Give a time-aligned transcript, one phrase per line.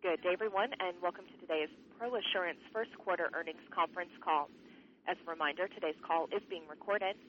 [0.00, 1.68] Good day, everyone, and welcome to today's
[2.00, 4.48] ProAssurance first quarter earnings conference call.
[5.04, 7.20] As a reminder, today's call is being recorded.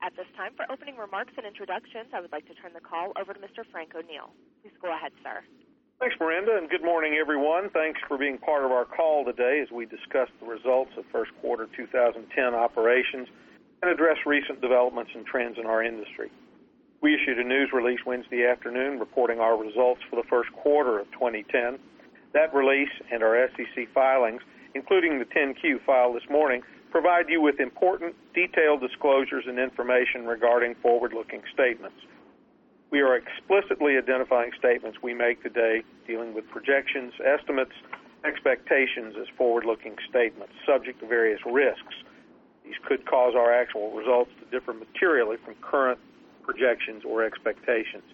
[0.00, 3.12] At this time, for opening remarks and introductions, I would like to turn the call
[3.20, 3.68] over to Mr.
[3.68, 4.32] Frank O'Neil.
[4.64, 5.44] Please go ahead, sir.
[6.00, 7.68] Thanks, Miranda, and good morning, everyone.
[7.76, 11.36] Thanks for being part of our call today as we discuss the results of first
[11.44, 12.16] quarter 2010
[12.56, 13.28] operations
[13.84, 16.32] and address recent developments and trends in our industry.
[17.04, 21.12] We issued a news release Wednesday afternoon reporting our results for the first quarter of
[21.12, 21.76] 2010.
[22.36, 24.42] That release and our SEC filings,
[24.74, 30.74] including the 10-Q filed this morning, provide you with important, detailed disclosures and information regarding
[30.82, 31.96] forward-looking statements.
[32.90, 37.72] We are explicitly identifying statements we make today dealing with projections, estimates,
[38.26, 41.94] expectations as forward-looking statements subject to various risks.
[42.66, 45.98] These could cause our actual results to differ materially from current
[46.42, 48.04] projections or expectations.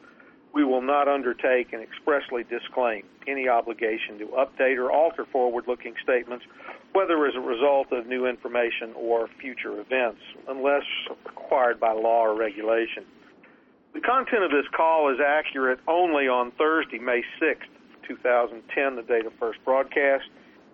[0.54, 6.44] We will not undertake and expressly disclaim any obligation to update or alter forward-looking statements,
[6.92, 10.82] whether as a result of new information or future events, unless
[11.24, 13.04] required by law or regulation.
[13.94, 17.68] The content of this call is accurate only on Thursday, May 6th,
[18.06, 20.24] 2010, the date of first broadcast.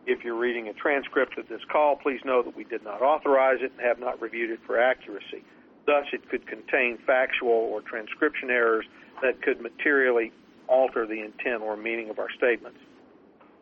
[0.07, 3.59] If you're reading a transcript of this call, please know that we did not authorize
[3.61, 5.45] it and have not reviewed it for accuracy.
[5.87, 8.87] Thus, it could contain factual or transcription errors
[9.23, 10.33] that could materially
[10.69, 12.79] alter the intent or meaning of our statements.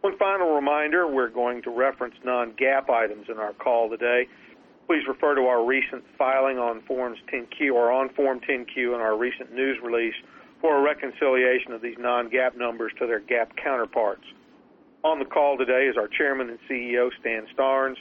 [0.00, 4.28] One final reminder, we're going to reference non-GAAP items in our call today.
[4.86, 9.16] Please refer to our recent filing on Forms 10-Q or on Form 10-Q in our
[9.16, 10.14] recent news release
[10.60, 14.22] for a reconciliation of these non-GAAP numbers to their GAAP counterparts.
[15.02, 17.96] On the call today is our Chairman and CEO, Stan Starnes,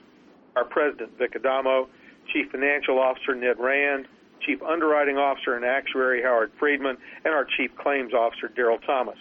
[0.56, 1.88] our President, Vic Adamo,
[2.34, 4.08] Chief Financial Officer, Ned Rand,
[4.46, 9.18] Chief Underwriting Officer and Actuary, Howard Friedman, and our Chief Claims Officer, Daryl Thomas.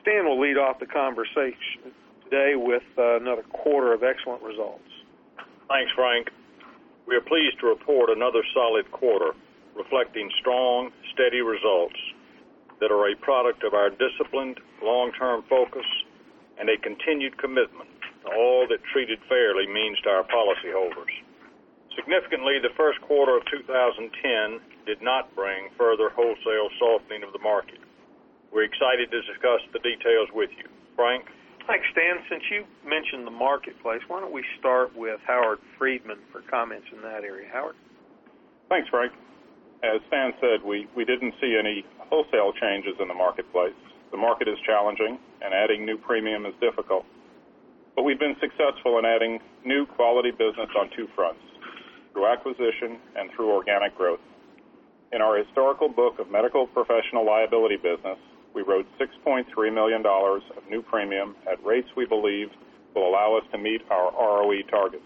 [0.00, 1.92] Stan will lead off the conversation
[2.24, 4.88] today with uh, another quarter of excellent results.
[5.68, 6.28] Thanks, Frank.
[7.06, 9.32] We are pleased to report another solid quarter
[9.76, 11.98] reflecting strong, steady results
[12.80, 15.86] that are a product of our disciplined long-term focus
[16.58, 17.88] and a continued commitment
[18.22, 21.12] to all that treated fairly means to our policyholders.
[21.96, 24.10] Significantly, the first quarter of 2010
[24.86, 27.78] did not bring further wholesale softening of the market.
[28.52, 30.66] We're excited to discuss the details with you.
[30.96, 31.26] Frank?
[31.66, 32.20] Thanks, Stan.
[32.28, 37.00] Since you mentioned the marketplace, why don't we start with Howard Friedman for comments in
[37.02, 37.48] that area.
[37.50, 37.74] Howard?
[38.68, 39.12] Thanks, Frank.
[39.82, 43.76] As Stan said, we we didn't see any wholesale changes in the marketplace.
[44.12, 47.04] The market is challenging, and adding new premium is difficult.
[47.96, 51.40] But we've been successful in adding new quality business on two fronts,
[52.14, 54.22] through acquisition and through organic growth.
[55.12, 58.18] In our historical book of medical professional liability business,
[58.54, 62.48] we wrote $6.3 million of new premium at rates we believe
[62.94, 65.04] will allow us to meet our ROE targets.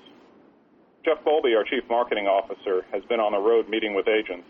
[1.04, 4.46] Jeff Bowlby, our Chief Marketing Officer, has been on the road meeting with agents,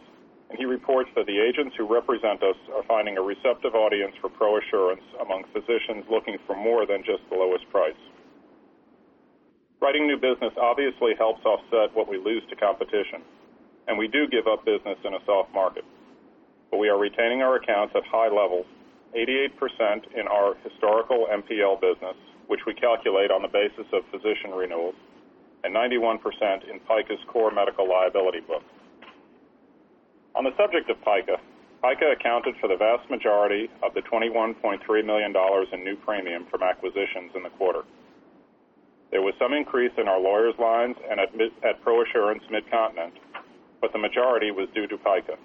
[0.50, 4.28] and he reports that the agents who represent us are finding a receptive audience for
[4.30, 8.00] ProAssurance among physicians looking for more than just the lowest price.
[9.80, 13.22] Writing new business obviously helps offset what we lose to competition,
[13.86, 15.84] and we do give up business in a soft market.
[16.70, 18.66] But we are retaining our accounts at high levels,
[19.14, 22.16] 88% in our historical MPL business,
[22.48, 24.96] which we calculate on the basis of physician renewals,
[25.62, 26.18] and 91%
[26.68, 28.62] in PICA's core medical liability book.
[30.34, 31.38] On the subject of PICA,
[31.82, 35.34] PICA accounted for the vast majority of the $21.3 million
[35.72, 37.82] in new premium from acquisitions in the quarter.
[39.10, 43.14] There was some increase in our lawyers lines and at ProAssurance Mid-Continent,
[43.80, 45.36] but the majority was due to PICA.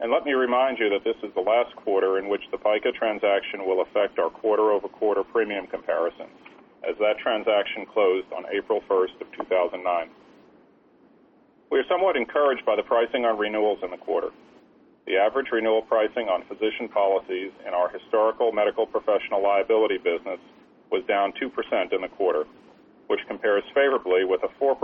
[0.00, 2.92] And let me remind you that this is the last quarter in which the PICA
[2.92, 6.34] transaction will affect our quarter-over-quarter premium comparisons,
[6.82, 10.10] as that transaction closed on April 1st of 2009.
[11.70, 14.30] We are somewhat encouraged by the pricing on renewals in the quarter.
[15.06, 20.40] The average renewal pricing on physician policies in our historical medical professional liability business
[20.90, 22.44] was down 2% in the quarter,
[23.06, 24.76] which compares favorably with a 4%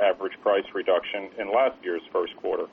[0.00, 2.66] average price reduction in last year's first quarter.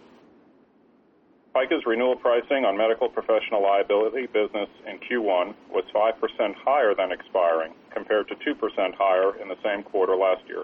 [1.53, 7.73] PICA's renewal pricing on medical professional liability business in Q1 was 5% higher than expiring,
[7.93, 10.63] compared to 2% higher in the same quarter last year.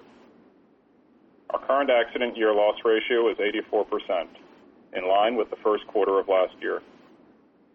[1.49, 4.27] Our current accident year loss ratio is 84%,
[4.93, 6.81] in line with the first quarter of last year.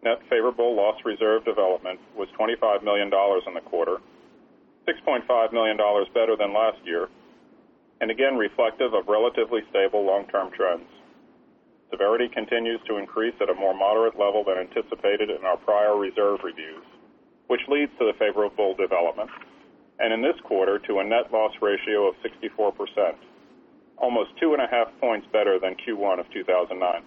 [0.03, 3.97] Net favorable loss reserve development was $25 million in the quarter,
[4.87, 5.77] $6.5 million
[6.13, 7.07] better than last year,
[8.01, 10.87] and again reflective of relatively stable long-term trends.
[11.91, 16.39] Severity continues to increase at a more moderate level than anticipated in our prior reserve
[16.43, 16.83] reviews,
[17.47, 19.29] which leads to the favorable development,
[19.99, 23.13] and in this quarter to a net loss ratio of 64%,
[23.97, 27.03] almost two and a half points better than Q1 of 2009.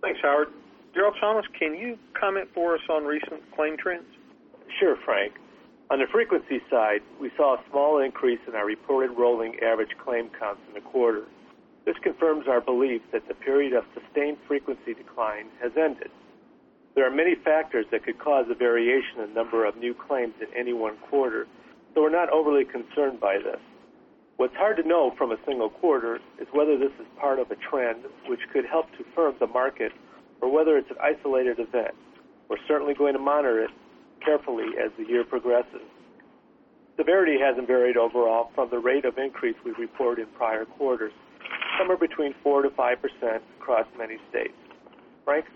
[0.00, 0.48] Thanks, Howard.
[0.96, 4.04] Daryl Thomas, can you comment for us on recent claim trends?
[4.80, 5.34] Sure, Frank.
[5.92, 10.30] On the frequency side, we saw a small increase in our reported rolling average claim
[10.30, 11.24] counts in the quarter.
[11.84, 16.10] This confirms our belief that the period of sustained frequency decline has ended.
[16.94, 20.32] There are many factors that could cause a variation in the number of new claims
[20.40, 21.46] in any one quarter,
[21.92, 23.60] so we're not overly concerned by this.
[24.38, 27.56] What's hard to know from a single quarter is whether this is part of a
[27.56, 29.92] trend which could help to firm the market
[30.40, 31.94] or whether it's an isolated event.
[32.48, 33.70] We're certainly going to monitor it
[34.24, 35.82] carefully as the year progresses.
[36.96, 41.12] Severity hasn't varied overall from the rate of increase we reported in prior quarters,
[41.78, 44.54] somewhere between 4 to 5% across many states.
[45.24, 45.46] Frank?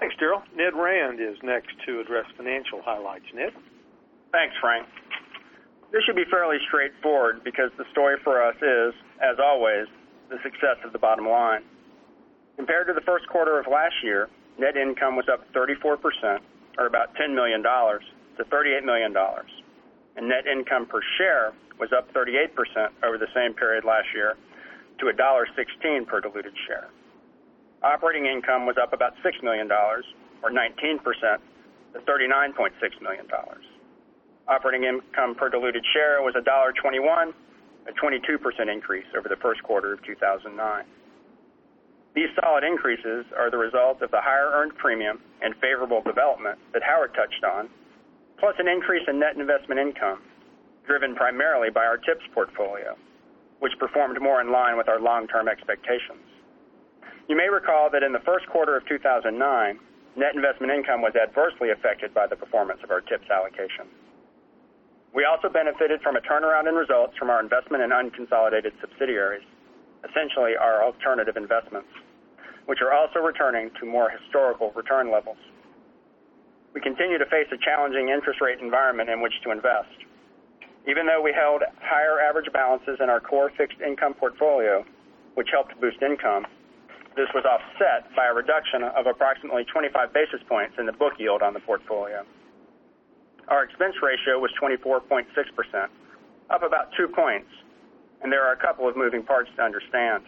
[0.00, 0.42] Thanks, Daryl.
[0.56, 3.24] Ned Rand is next to address financial highlights.
[3.34, 3.52] Ned?
[4.32, 4.86] Thanks, Frank.
[5.92, 9.86] This should be fairly straightforward because the story for us is, as always,
[10.30, 11.62] the success of the bottom line.
[12.56, 14.28] Compared to the first quarter of last year,
[14.58, 16.40] net income was up 34%,
[16.78, 19.14] or about $10 million, to $38 million,
[20.16, 22.48] and net income per share was up 38%
[23.04, 24.36] over the same period last year
[24.98, 26.88] to $1.16 per diluted share.
[27.82, 31.02] Operating income was up about $6 million, or 19%,
[31.92, 33.26] to $39.6 million.
[34.48, 37.32] Operating income per diluted share was $1.21,
[37.88, 40.84] a 22% increase over the first quarter of 2009.
[42.14, 46.82] These solid increases are the result of the higher earned premium and favorable development that
[46.82, 47.70] Howard touched on,
[48.38, 50.20] plus an increase in net investment income,
[50.86, 52.96] driven primarily by our TIPS portfolio,
[53.60, 56.26] which performed more in line with our long-term expectations.
[57.28, 59.32] You may recall that in the first quarter of 2009,
[60.16, 63.88] net investment income was adversely affected by the performance of our TIPS allocation.
[65.14, 69.44] We also benefited from a turnaround in results from our investment in unconsolidated subsidiaries,
[70.08, 71.88] essentially our alternative investments,
[72.66, 75.38] which are also returning to more historical return levels.
[76.74, 79.92] We continue to face a challenging interest rate environment in which to invest.
[80.88, 84.84] Even though we held higher average balances in our core fixed income portfolio,
[85.34, 86.46] which helped boost income,
[87.14, 91.42] this was offset by a reduction of approximately 25 basis points in the book yield
[91.42, 92.24] on the portfolio.
[93.48, 95.28] Our expense ratio was 24.6%,
[96.50, 97.50] up about two points,
[98.22, 100.24] and there are a couple of moving parts to understand.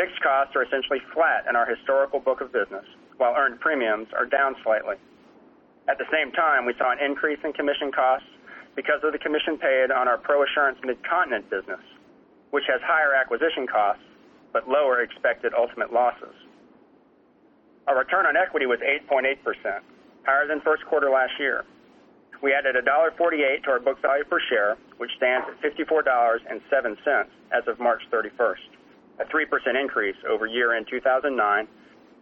[0.00, 2.88] Fixed costs are essentially flat in our historical book of business,
[3.18, 4.96] while earned premiums are down slightly.
[5.92, 8.32] At the same time, we saw an increase in commission costs
[8.74, 11.84] because of the commission paid on our ProAssurance Mid-Continent business,
[12.48, 14.02] which has higher acquisition costs
[14.54, 16.32] but lower expected ultimate losses.
[17.86, 19.36] Our return on equity was 8.8%,
[20.24, 21.66] higher than first quarter last year.
[22.42, 26.40] We added $1.48 to our book value per share, which stands at $54.07
[27.52, 28.79] as of March 31st,
[29.20, 29.44] a 3%
[29.80, 31.68] increase over year-end 2009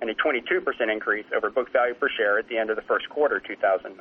[0.00, 3.08] and a 22% increase over book value per share at the end of the first
[3.08, 3.94] quarter 2009.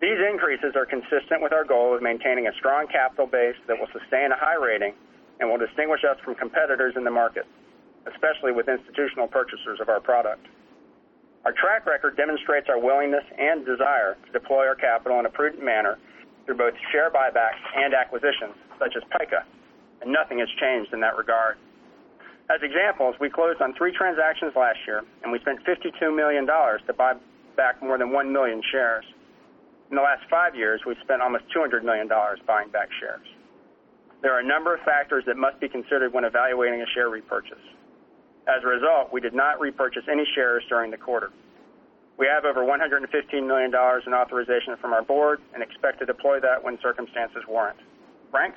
[0.00, 3.88] These increases are consistent with our goal of maintaining a strong capital base that will
[3.92, 4.94] sustain a high rating
[5.40, 7.44] and will distinguish us from competitors in the market,
[8.08, 10.46] especially with institutional purchasers of our product.
[11.44, 15.64] Our track record demonstrates our willingness and desire to deploy our capital in a prudent
[15.64, 15.98] manner
[16.44, 19.44] through both share buybacks and acquisitions, such as PICA,
[20.00, 21.56] and nothing has changed in that regard.
[22.50, 26.92] As examples, we closed on three transactions last year, and we spent $52 million to
[26.96, 27.14] buy
[27.56, 29.04] back more than 1 million shares.
[29.90, 32.08] In the last five years, we've spent almost $200 million
[32.46, 33.26] buying back shares.
[34.22, 37.62] There are a number of factors that must be considered when evaluating a share repurchase.
[38.48, 41.30] As a result, we did not repurchase any shares during the quarter.
[42.18, 46.62] We have over $115 million in authorization from our board and expect to deploy that
[46.62, 47.78] when circumstances warrant.
[48.30, 48.54] Frank?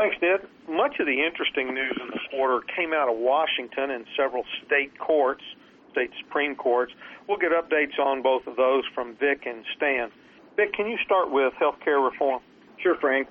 [0.00, 0.48] Thanks, Ned.
[0.66, 4.98] Much of the interesting news in the quarter came out of Washington and several state
[4.98, 5.44] courts,
[5.92, 6.90] state Supreme Courts.
[7.28, 10.08] We'll get updates on both of those from Vic and Stan.
[10.56, 12.40] Vic, can you start with healthcare reform?
[12.82, 13.28] Sure, Frank.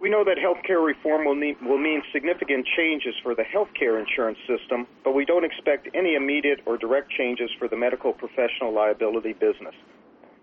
[0.00, 4.38] We know that healthcare reform will, need, will mean significant changes for the healthcare insurance
[4.48, 9.34] system, but we don't expect any immediate or direct changes for the medical professional liability
[9.34, 9.76] business.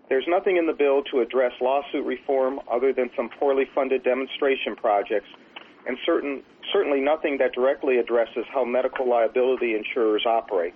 [0.08, 4.74] There's nothing in the bill to address lawsuit reform other than some poorly funded demonstration
[4.74, 5.28] projects,
[5.86, 10.74] and certain, certainly nothing that directly addresses how medical liability insurers operate.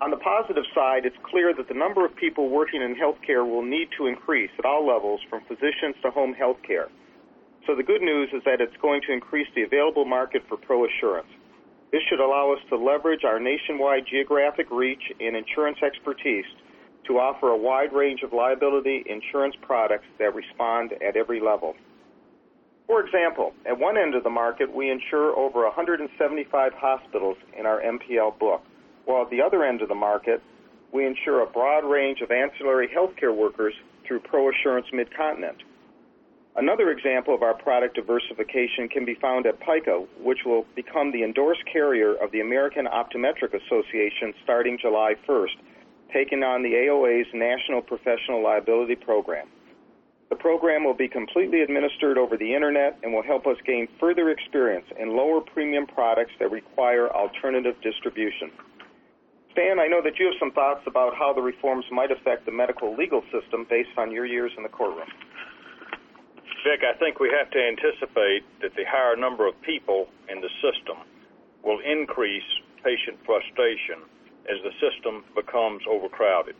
[0.00, 3.62] On the positive side, it's clear that the number of people working in healthcare will
[3.62, 6.86] need to increase at all levels, from physicians to home healthcare.
[7.66, 11.30] So the good news is that it's going to increase the available market for ProAssurance.
[11.92, 16.46] This should allow us to leverage our nationwide geographic reach and insurance expertise
[17.06, 21.74] to offer a wide range of liability insurance products that respond at every level.
[22.86, 27.80] For example, at one end of the market, we insure over 175 hospitals in our
[27.80, 28.62] MPL book,
[29.06, 30.42] while at the other end of the market,
[30.92, 33.74] we insure a broad range of ancillary healthcare workers
[34.06, 35.56] through ProAssurance Midcontinent.
[36.54, 41.24] Another example of our product diversification can be found at PICA, which will become the
[41.24, 45.56] endorsed carrier of the American Optometric Association starting July 1st,
[46.12, 49.48] taking on the AOA's National Professional Liability Program.
[50.30, 54.30] The program will be completely administered over the internet and will help us gain further
[54.30, 58.50] experience in lower premium products that require alternative distribution.
[59.52, 62.52] Stan, I know that you have some thoughts about how the reforms might affect the
[62.52, 65.08] medical legal system based on your years in the courtroom.
[66.64, 70.48] Vic, I think we have to anticipate that the higher number of people in the
[70.64, 70.96] system
[71.62, 72.46] will increase
[72.82, 74.08] patient frustration
[74.50, 76.56] as the system becomes overcrowded.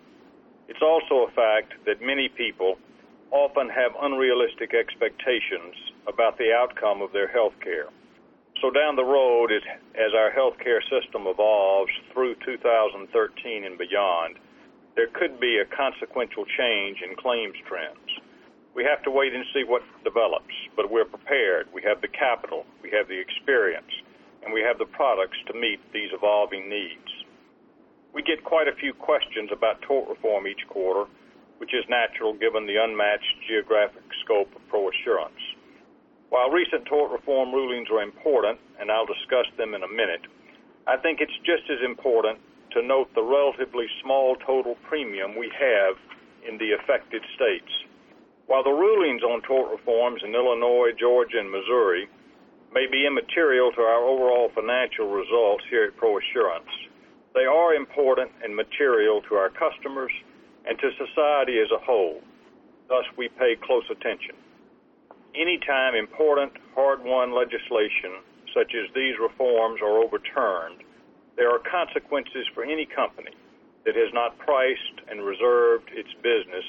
[0.69, 2.79] It's also a fact that many people
[3.31, 5.75] often have unrealistic expectations
[6.07, 7.89] about the outcome of their health care.
[8.61, 14.39] So down the road, as, our healthcare system evolves through 2013 and beyond,
[14.95, 18.07] there could be a consequential change in claims trends.
[18.75, 21.69] We have to wait and see what develops, but we're prepared.
[21.75, 23.91] We have the capital, we have the experience,
[24.45, 27.12] and we have the products to meet these evolving needs.
[28.13, 31.11] We get quite a few questions about tort reform each quarter,
[31.59, 35.41] which is natural given the unmatched geographic scope of ProAssurance.
[36.29, 40.23] While recent tort reform rulings are important, and I'll discuss them in a minute,
[40.87, 42.39] I think it's just as important
[42.73, 45.97] to note the relatively small total premium we have
[46.49, 47.71] in the affected states.
[48.47, 52.09] While the rulings on tort reforms in Illinois, Georgia, and Missouri
[52.73, 56.82] may be immaterial to our overall financial results here at ProAssurance,
[57.35, 60.13] they are important and material to our customers
[60.67, 62.21] and to society as a whole.
[62.89, 64.37] Thus, we pay close attention.
[65.35, 68.21] Anytime important, hard-won legislation
[68.53, 70.85] such as these reforms are overturned,
[71.37, 73.33] there are consequences for any company
[73.85, 76.65] that has not priced and reserved its business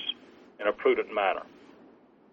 [0.59, 1.43] in a prudent manner.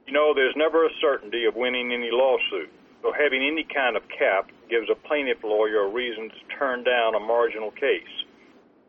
[0.06, 2.70] You know, there's never a certainty of winning any lawsuit,
[3.02, 6.30] so having any kind of cap gives a plaintiff lawyer a reason
[6.60, 8.14] turn down a marginal case.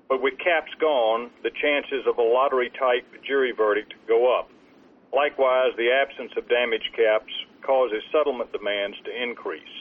[0.09, 4.51] But with caps gone, the chances of a lottery type jury verdict go up.
[5.15, 7.31] Likewise, the absence of damage caps
[7.63, 9.75] causes settlement demands to increase.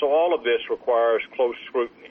[0.00, 2.08] So all of this requires close scrutiny.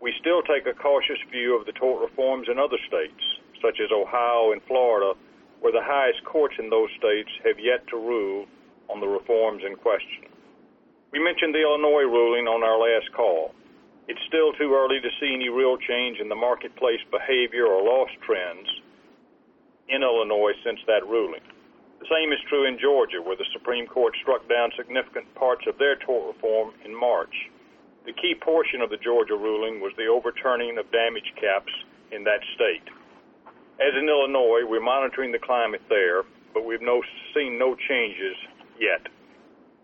[0.00, 3.22] We still take a cautious view of the tort reforms in other states,
[3.60, 5.18] such as Ohio and Florida,
[5.60, 8.46] where the highest courts in those states have yet to rule
[8.88, 10.30] on the reforms in question.
[11.12, 13.54] We mentioned the Illinois ruling on our last call.
[14.08, 18.10] It's still too early to see any real change in the marketplace behavior or loss
[18.26, 18.68] trends
[19.88, 21.42] in Illinois since that ruling.
[22.00, 25.76] The same is true in Georgia, where the Supreme Court struck down significant parts of
[25.78, 27.34] their tort reform in March.
[28.06, 31.72] The key portion of the Georgia ruling was the overturning of damage caps
[32.10, 32.88] in that state.
[33.78, 37.02] As in Illinois, we're monitoring the climate there, but we've no,
[37.34, 38.36] seen no changes
[38.80, 39.06] yet.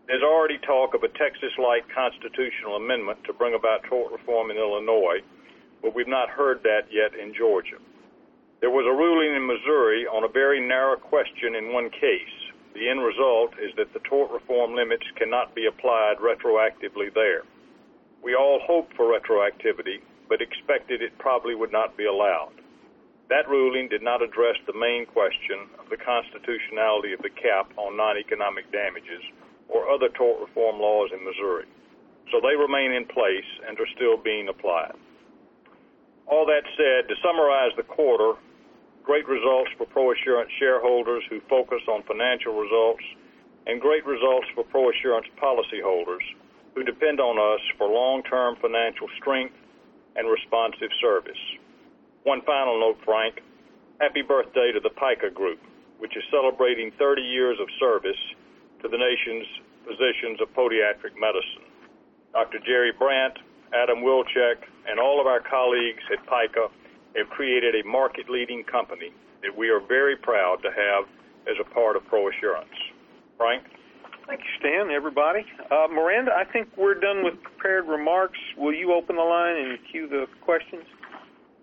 [0.06, 5.18] There's already talk of a Texas-like constitutional amendment to bring about tort reform in Illinois,
[5.82, 7.82] but we've not heard that yet in Georgia.
[8.60, 12.36] There was a ruling in Missouri on a very narrow question in one case.
[12.74, 17.42] The end result is that the tort reform limits cannot be applied retroactively there.
[18.22, 22.54] We all hoped for retroactivity, but expected it probably would not be allowed.
[23.28, 27.96] That ruling did not address the main question of the constitutionality of the cap on
[27.96, 29.22] non-economic damages
[29.68, 31.66] or other tort reform laws in Missouri.
[32.30, 34.94] So they remain in place and are still being applied.
[36.26, 38.34] All that said, to summarize the quarter,
[39.04, 43.02] great results for ProAssurance shareholders who focus on financial results,
[43.66, 46.22] and great results for ProAssurance policyholders
[46.74, 49.54] who depend on us for long-term financial strength
[50.16, 51.38] and responsive service.
[52.24, 53.40] One final note, Frank.
[54.00, 55.60] Happy birthday to the PICA Group,
[55.98, 58.18] which is celebrating 30 years of service
[58.86, 59.46] to the nation's
[59.82, 61.66] physicians of podiatric medicine.
[62.32, 62.58] Dr.
[62.64, 63.34] Jerry Brandt,
[63.74, 66.70] Adam Wilczek, and all of our colleagues at PICA
[67.16, 69.10] have created a market-leading company
[69.42, 71.10] that we are very proud to have
[71.50, 72.78] as a part of ProAssurance.
[73.36, 73.64] Frank?
[74.26, 75.46] Thank you, Stan, everybody.
[75.70, 78.38] Uh, Miranda, I think we're done with prepared remarks.
[78.56, 80.82] Will you open the line and cue the questions?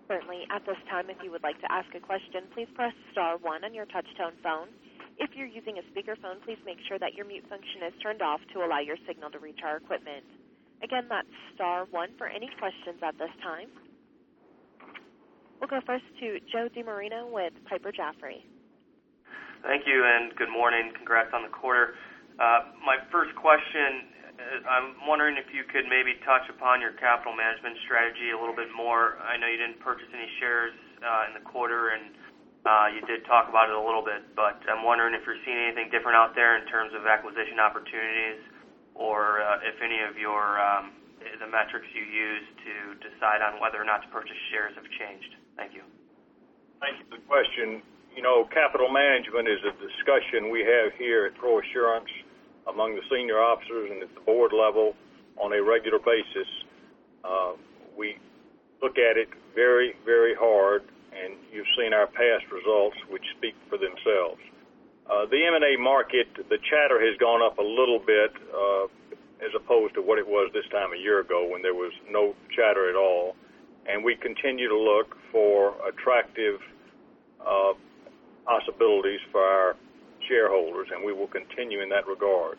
[0.08, 0.44] Certainly.
[0.50, 3.64] At this time, if you would like to ask a question, please press star one
[3.64, 4.68] on your touch-tone phone.
[5.18, 8.40] If you're using a speakerphone, please make sure that your mute function is turned off
[8.52, 10.26] to allow your signal to reach our equipment.
[10.82, 13.70] Again, that's star one for any questions at this time.
[15.60, 18.42] We'll go first to Joe DiMarino with Piper Jaffray.
[19.62, 20.92] Thank you, and good morning.
[20.92, 21.94] Congrats on the quarter.
[22.36, 27.32] Uh, my first question, uh, I'm wondering if you could maybe touch upon your capital
[27.32, 29.16] management strategy a little bit more.
[29.22, 32.12] I know you didn't purchase any shares uh, in the quarter, and
[32.64, 35.60] Uh, you did talk about it a little bit, but I'm wondering if you're seeing
[35.68, 38.40] anything different out there in terms of acquisition opportunities
[38.96, 43.76] or uh, if any of your um, the metrics you use to decide on whether
[43.76, 45.32] or not to purchase shares have changed.
[45.56, 45.84] Thank you.
[46.80, 47.84] Thank you for the question.
[48.16, 52.08] You know, capital management is a discussion we have here at ProAssurance
[52.68, 54.94] among the senior officers and at the board level
[55.36, 56.48] on a regular basis.
[57.24, 57.60] Uh,
[57.96, 58.16] we
[58.80, 63.78] look at it very, very hard, and you've seen our past results, which speak for
[63.78, 64.42] themselves.
[65.06, 68.84] Uh, the M&A market, the chatter has gone up a little bit uh,
[69.44, 72.34] as opposed to what it was this time a year ago when there was no
[72.56, 73.36] chatter at all.
[73.86, 76.60] And we continue to look for attractive
[77.44, 77.76] uh,
[78.46, 79.76] possibilities for our
[80.26, 82.56] shareholders, and we will continue in that regard.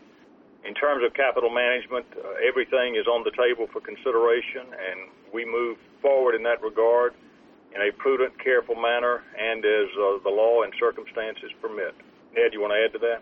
[0.66, 2.06] In terms of capital management,
[2.46, 7.14] everything is on the table for consideration, and we move forward in that regard
[7.76, 11.92] in a prudent, careful manner and as uh, the law and circumstances permit.
[12.40, 13.20] Ed, you want to add to that?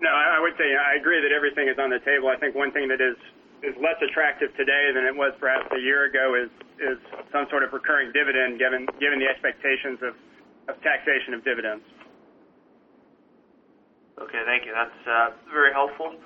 [0.00, 2.26] No, I would say I agree that everything is on the table.
[2.26, 3.14] I think one thing that is
[3.62, 6.50] is less attractive today than it was perhaps a year ago is
[6.82, 6.98] is
[7.30, 10.18] some sort of recurring dividend given given the expectations of
[10.66, 11.86] of taxation of dividends.
[14.18, 14.74] Okay, thank you.
[14.74, 16.18] That's uh, very helpful.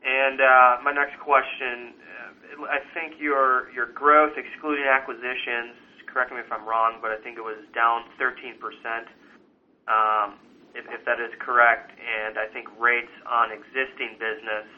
[0.00, 1.92] And uh, my next question,
[2.56, 5.76] uh, I think your your growth excluding acquisitions,
[6.12, 8.58] correct me if I'm wrong, but I think it was down 13%,
[9.88, 10.38] um,
[10.74, 11.90] if that is correct.
[11.94, 14.68] And I think rates on existing business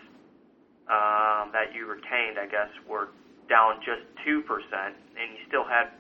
[0.88, 3.12] um, that you retained, I guess, were
[3.48, 5.92] down just 2%, and you still had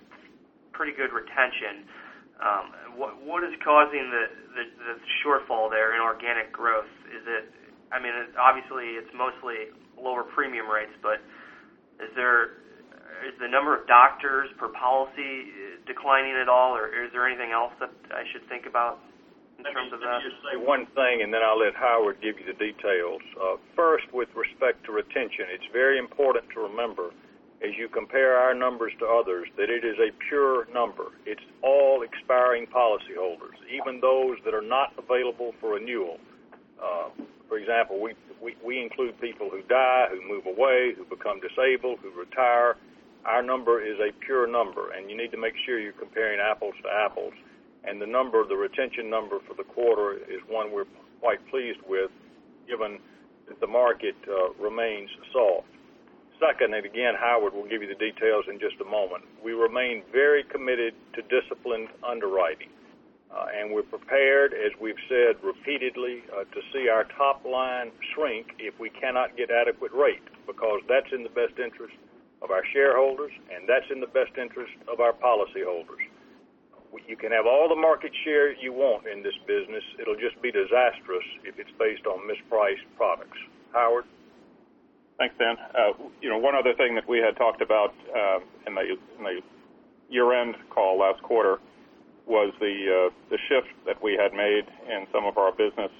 [0.72, 1.84] pretty good retention.
[2.42, 2.64] Um,
[2.98, 6.90] what is causing the shortfall there in organic growth?
[7.06, 7.46] Is it
[7.92, 11.20] I mean obviously, it's mostly lower premium rates, but
[12.02, 12.10] is
[13.38, 17.72] the number of doctors per policy uh, declining at all, or is there anything else
[17.78, 18.98] that I should think about
[19.58, 20.18] in terms of that?
[20.18, 23.22] Let me just say one thing, and then I'll let Howard give you the details.
[23.38, 27.14] Uh, first, with respect to retention, it's very important to remember
[27.62, 31.14] as you compare our numbers to others, that it is a pure number.
[31.24, 36.18] It's all expiring policyholders, even those that are not available for renewal.
[36.82, 37.10] Uh,
[37.48, 38.14] for example, we
[38.64, 42.76] we include people who die, who move away, who become disabled, who retire.
[43.24, 46.74] Our number is a pure number, and you need to make sure you're comparing apples
[46.82, 47.32] to apples.
[47.84, 52.10] And the number, the retention number for the quarter is one we're quite pleased with
[52.68, 52.98] given
[53.48, 55.66] that the market uh, remains soft.
[56.40, 60.02] Second, and again, Howard will give you the details in just a moment, we remain
[60.10, 62.70] very committed to disciplined underwriting.
[63.30, 68.54] Uh, and we're prepared, as we've said repeatedly, uh, to see our top line shrink
[68.58, 71.94] if we cannot get adequate rate, because that's in the best interest
[72.42, 76.02] of our shareholders, and that's in the best interest of our policyholders.
[77.08, 79.82] You can have all the market share you want in this business.
[79.98, 83.38] It'll just be disastrous if it's based on mispriced products.
[83.72, 84.04] Howard?
[85.18, 85.56] Thanks, Dan.
[85.72, 89.40] Uh, you know, one other thing that we had talked about uh, in the
[90.10, 91.58] year-end call last quarter
[92.26, 95.90] was uh, the shift that we had made in some of our business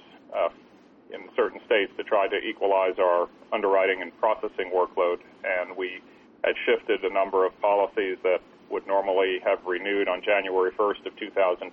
[1.13, 5.17] in certain states to try to equalize our underwriting and processing workload.
[5.45, 6.01] And we
[6.43, 11.15] had shifted a number of policies that would normally have renewed on January 1st of
[11.17, 11.71] 2010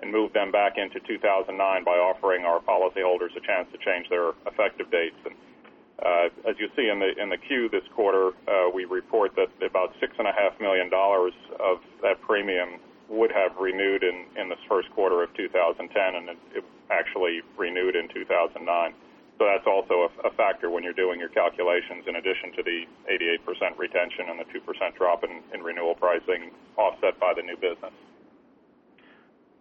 [0.00, 4.30] and moved them back into 2009 by offering our policyholders a chance to change their
[4.46, 5.18] effective dates.
[5.24, 5.34] And
[5.98, 10.60] uh, as you see in the Q this quarter, uh, we report that about $6.5
[10.60, 10.88] million
[11.58, 12.78] of that premium
[13.08, 18.94] would have renewed in this first quarter of 2010, and it actually renewed in 2009.
[19.38, 22.82] So that's also a factor when you're doing your calculations in addition to the
[23.46, 24.66] 88% retention and the 2%
[24.98, 27.94] drop in renewal pricing offset by the new business.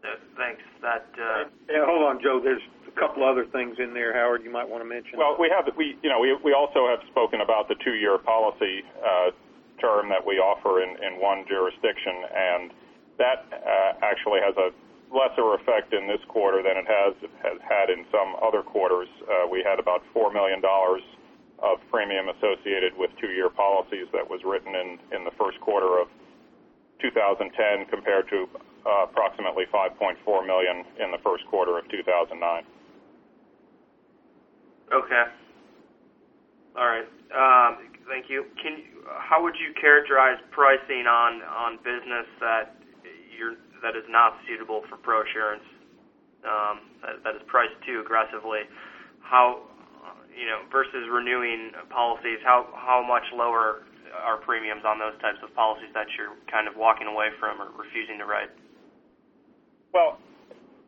[0.02, 0.62] Uh, thanks.
[0.82, 1.06] That.
[1.14, 2.40] Uh, yeah, Hold on, Joe.
[2.42, 5.18] There's a couple other things in there, Howard, you might want to mention.
[5.18, 8.86] Well, we have we you know we we also have spoken about the two-year policy
[9.02, 9.32] uh,
[9.82, 12.72] term that we offer in one jurisdiction, and
[13.18, 13.50] that
[14.02, 14.70] actually has a
[15.14, 17.16] lesser effect in this quarter than it has
[17.64, 19.08] had in some other quarters.
[19.24, 20.62] Uh, we had about $4 million
[21.60, 26.08] of premium associated with two-year policies that was written in in the first quarter of
[27.02, 27.50] 2010
[27.90, 28.46] compared to
[28.86, 32.64] uh, approximately 5.4 million in the first quarter of 2009.
[34.94, 35.24] Okay.
[36.78, 37.10] All right.
[37.34, 38.46] Um, thank you.
[38.62, 38.84] Can
[39.20, 42.78] How would you characterize pricing on on business that
[43.82, 45.66] that is not suitable for pro ProAssurance,
[46.46, 46.76] um,
[47.24, 48.66] that is priced too aggressively.
[49.22, 49.68] How
[50.38, 55.54] you know versus renewing policies, how how much lower are premiums on those types of
[55.54, 58.50] policies that you're kind of walking away from or refusing to write?
[59.94, 60.18] Well,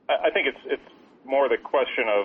[0.07, 0.89] I think it's it's
[1.25, 2.23] more the question of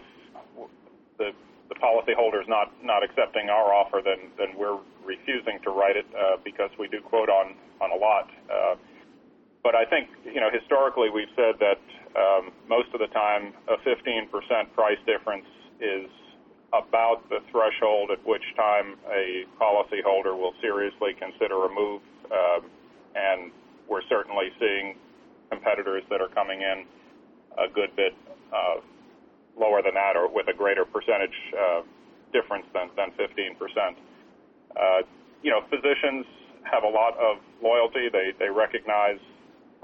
[1.19, 1.29] the
[1.69, 6.37] the policyholders not not accepting our offer than than we're refusing to write it uh,
[6.45, 8.29] because we do quote on a lot.
[8.49, 8.77] Uh,
[9.73, 11.81] I think you know historically we've said that
[12.69, 14.29] most of the time a 15%
[14.75, 15.49] price difference
[15.81, 16.09] is
[16.73, 22.03] about the threshold at which time a policyholder will seriously consider a move.
[22.31, 22.67] Um,
[23.15, 23.53] and
[23.89, 24.97] we're certainly seeing
[25.51, 26.85] competitors that are coming in
[27.59, 28.13] a good bit
[29.57, 31.37] lower than that or with a greater percentage
[32.33, 33.95] difference than than 15%.
[34.75, 35.07] Uh,
[35.43, 36.27] you know, physicians
[36.65, 38.09] have a lot of loyalty.
[38.11, 39.21] They They recognize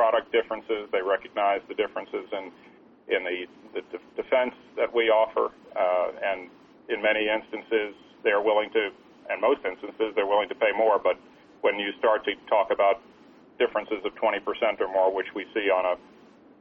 [0.00, 0.88] product differences.
[0.96, 3.44] They recognize the differences in the
[4.16, 5.52] defense that we offer.
[5.76, 6.48] Uh, and
[6.88, 7.92] in many instances,
[8.24, 8.88] they are willing to,
[9.28, 10.96] and most instances, they're willing to pay more.
[10.98, 11.20] But
[11.60, 13.04] when you start to talk about
[13.60, 14.40] differences of 20%
[14.80, 16.00] or more, which we see on a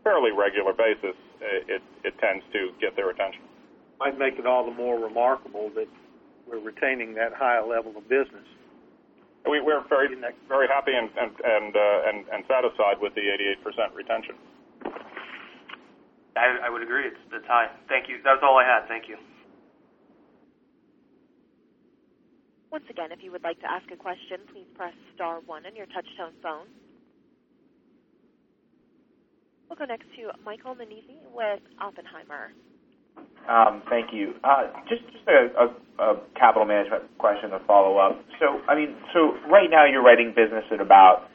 [0.04, 3.40] fairly regular basis, it tends to get their attention.
[4.04, 5.88] Might make it all the more remarkable that
[6.44, 8.48] we're retaining that high level of business.
[9.46, 10.10] We're very
[10.48, 13.22] very happy and and and uh, and satisfied with the
[13.66, 14.36] 88% retention.
[16.40, 17.08] I would agree.
[17.08, 17.68] It's high.
[17.90, 18.20] Thank you.
[18.24, 18.88] That's all I had.
[18.88, 19.18] Thank you.
[22.72, 25.76] Once again, if you would like to ask a question, please press star one on
[25.76, 26.68] your touch-tone phone.
[29.68, 32.54] We'll go next to Michael Nannizzi with Oppenheimer.
[33.48, 34.34] Um, thank you.
[34.44, 38.24] Uh, just a capital management question to follow up.
[38.40, 38.62] So,
[39.50, 41.30] right now you're writing business at about,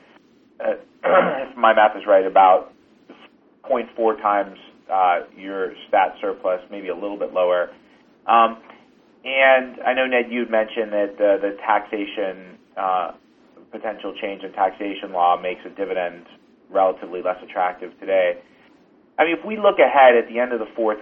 [0.65, 2.73] uh, if my math is right, about
[3.69, 4.57] 0.4 times
[4.93, 7.71] uh, your stat surplus, maybe a little bit lower.
[8.27, 8.59] Um
[9.25, 12.59] and I know, Ned, you'd mentioned that the taxation,
[13.73, 16.27] potential change in taxation law makes a dividend
[16.71, 18.41] relatively less attractive today.
[19.19, 20.99] I mean if we look ahead at the end of the fourth,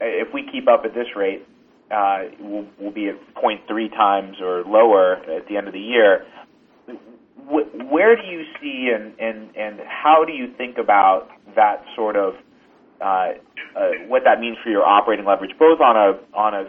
[0.00, 1.46] if we keep up at this rate,
[1.90, 6.26] we'll be at 0.3 times or lower at the end of the year.
[7.48, 12.34] Where do you see and and, and how do you think about that sort of
[13.00, 13.04] uh,
[13.76, 16.64] uh, what that means for your operating leverage, both on a on a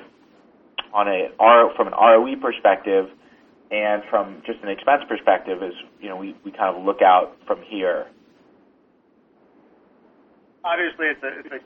[0.93, 3.09] on a R, from an ROE perspective
[3.71, 7.35] and from just an expense perspective as you know we we kind of look out
[7.47, 8.07] from here?
[10.63, 11.59] Obviously, it's a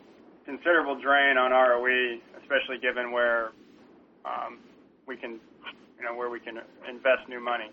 [0.45, 3.51] considerable drain on ROE, especially given where
[4.25, 4.59] um,
[5.07, 5.39] we can
[5.97, 6.57] you know, where we can
[6.89, 7.69] invest new money.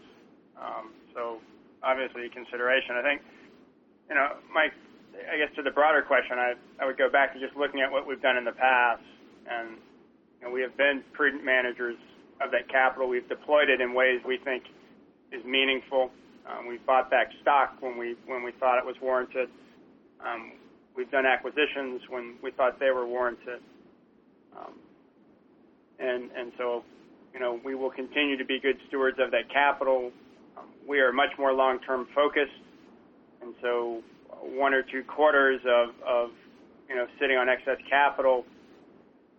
[0.61, 1.38] Um so
[1.83, 2.96] obviously a consideration.
[2.96, 3.22] I think,
[4.09, 4.72] you know, Mike,
[5.33, 8.07] I guess to the broader question, I would go back to just looking at what
[8.07, 9.02] we've done in the past,
[9.50, 11.96] and we have been prudent managers
[12.40, 13.09] of that capital.
[13.09, 14.62] We've deployed it in ways we think
[15.33, 16.11] is meaningful.
[16.46, 19.48] Um, we've bought back stock when we when we thought it was warranted.
[20.22, 20.52] Um,
[20.99, 23.63] We've done acquisitions when we thought they were warranted.
[24.59, 24.75] Um
[26.01, 26.83] and and so,
[27.33, 30.11] you know, we will continue to be good stewards of that capital.
[30.57, 32.51] Um, we are much more long-term focused,
[33.43, 34.03] and so
[34.43, 36.31] one or two quarters of
[36.89, 38.45] you know sitting on excess capital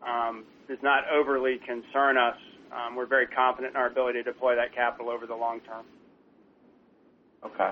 [0.06, 2.38] um, does not overly concern us.
[2.72, 5.86] Um, we're very confident in our ability to deploy that capital over the long term.
[7.44, 7.72] Okay.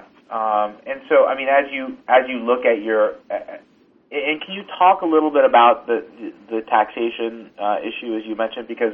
[4.10, 6.06] And can you talk a little bit about the
[6.50, 8.68] the taxation uh, issue, as you mentioned?
[8.68, 8.94] Because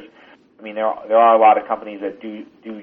[0.58, 2.82] I mean, there there are a lot of companies that do do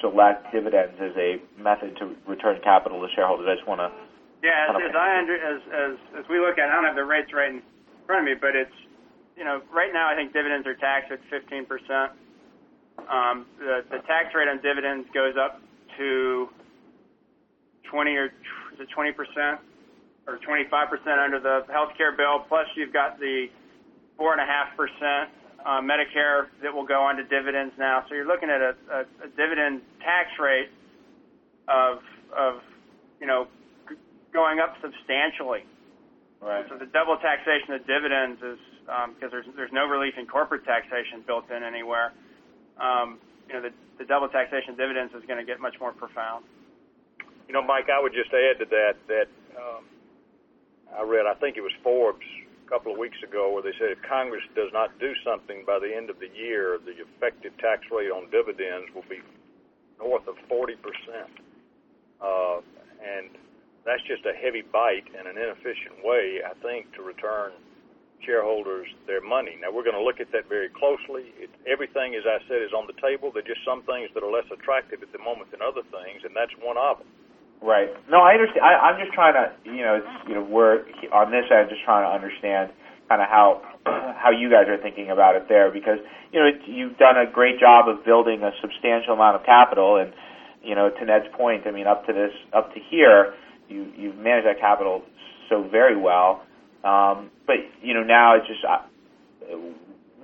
[0.00, 3.48] select dividends as a method to return capital to shareholders.
[3.48, 3.92] I just want to-
[4.42, 4.68] Yeah.
[4.76, 4.92] As
[5.28, 7.62] as as if we look at it, I don't have the rates right in
[8.06, 8.76] front of me, but it's
[9.36, 12.12] you know right now I think dividends are taxed at 15%.
[13.08, 15.60] Um, the the tax rate on dividends goes up
[15.96, 16.48] to
[17.90, 18.32] 20% or
[20.38, 23.46] 25% under the healthcare bill, plus you've got the
[24.18, 25.26] 4.5%
[25.64, 28.04] uh, Medicare that will go onto dividends now.
[28.08, 30.70] So you're looking at a dividend tax rate
[31.68, 31.98] of
[32.36, 32.62] of
[33.20, 33.46] you know
[34.32, 35.64] going up substantially.
[36.40, 36.64] Right.
[36.70, 40.64] So the double taxation of dividends is, um, because there's there's no relief in corporate
[40.64, 42.12] taxation built in anywhere,
[42.80, 45.92] Um, you know, the the double taxation of dividends is going to get much more
[45.92, 46.44] profound.
[47.46, 49.28] You know, Mike, I would just add to that that
[49.60, 49.84] um,
[50.96, 52.26] I read, I think it was Forbes
[52.66, 55.78] a couple of weeks ago, where they said if Congress does not do something by
[55.78, 59.20] the end of the year, the effective tax rate on dividends will be
[59.98, 60.74] north of 40%.
[62.20, 62.60] Uh,
[63.00, 63.30] and
[63.84, 67.52] that's just a heavy bite and an inefficient way, I think, to return
[68.24, 69.56] shareholders their money.
[69.60, 71.32] Now we're going to look at that very closely.
[71.40, 73.32] It, everything, as I said, is on the table.
[73.32, 76.36] There's just some things that are less attractive at the moment than other things, and
[76.36, 77.08] that's one of them.
[77.62, 77.92] Right.
[78.08, 78.64] No, I understand.
[78.64, 80.80] I, I'm just trying to, you know, it's, you know, we're
[81.12, 82.72] on this end just trying to understand
[83.10, 85.98] kind of how how you guys are thinking about it there because
[86.32, 89.96] you know it, you've done a great job of building a substantial amount of capital
[89.98, 90.14] and
[90.62, 93.34] you know to Ned's point, I mean up to this up to here,
[93.68, 95.02] you you've managed that capital
[95.50, 96.46] so very well.
[96.84, 98.86] Um, but you know now it's just uh,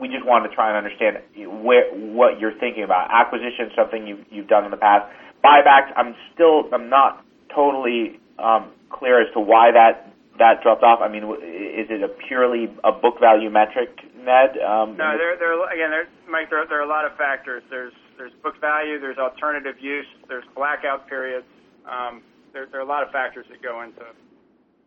[0.01, 1.19] we just wanted to try and understand
[1.65, 5.11] where what you're thinking about acquisition, something you've you've done in the past.
[5.45, 11.01] Buybacks, I'm still I'm not totally um, clear as to why that that dropped off.
[11.01, 14.61] I mean, is it a purely a book value metric, Ned?
[14.61, 16.51] Um, no, there there again, there, Mike.
[16.51, 17.63] There, there are a lot of factors.
[17.71, 19.01] There's there's book value.
[19.01, 20.07] There's alternative use.
[20.29, 21.47] There's blackout periods.
[21.89, 24.03] Um, there, there are a lot of factors that go into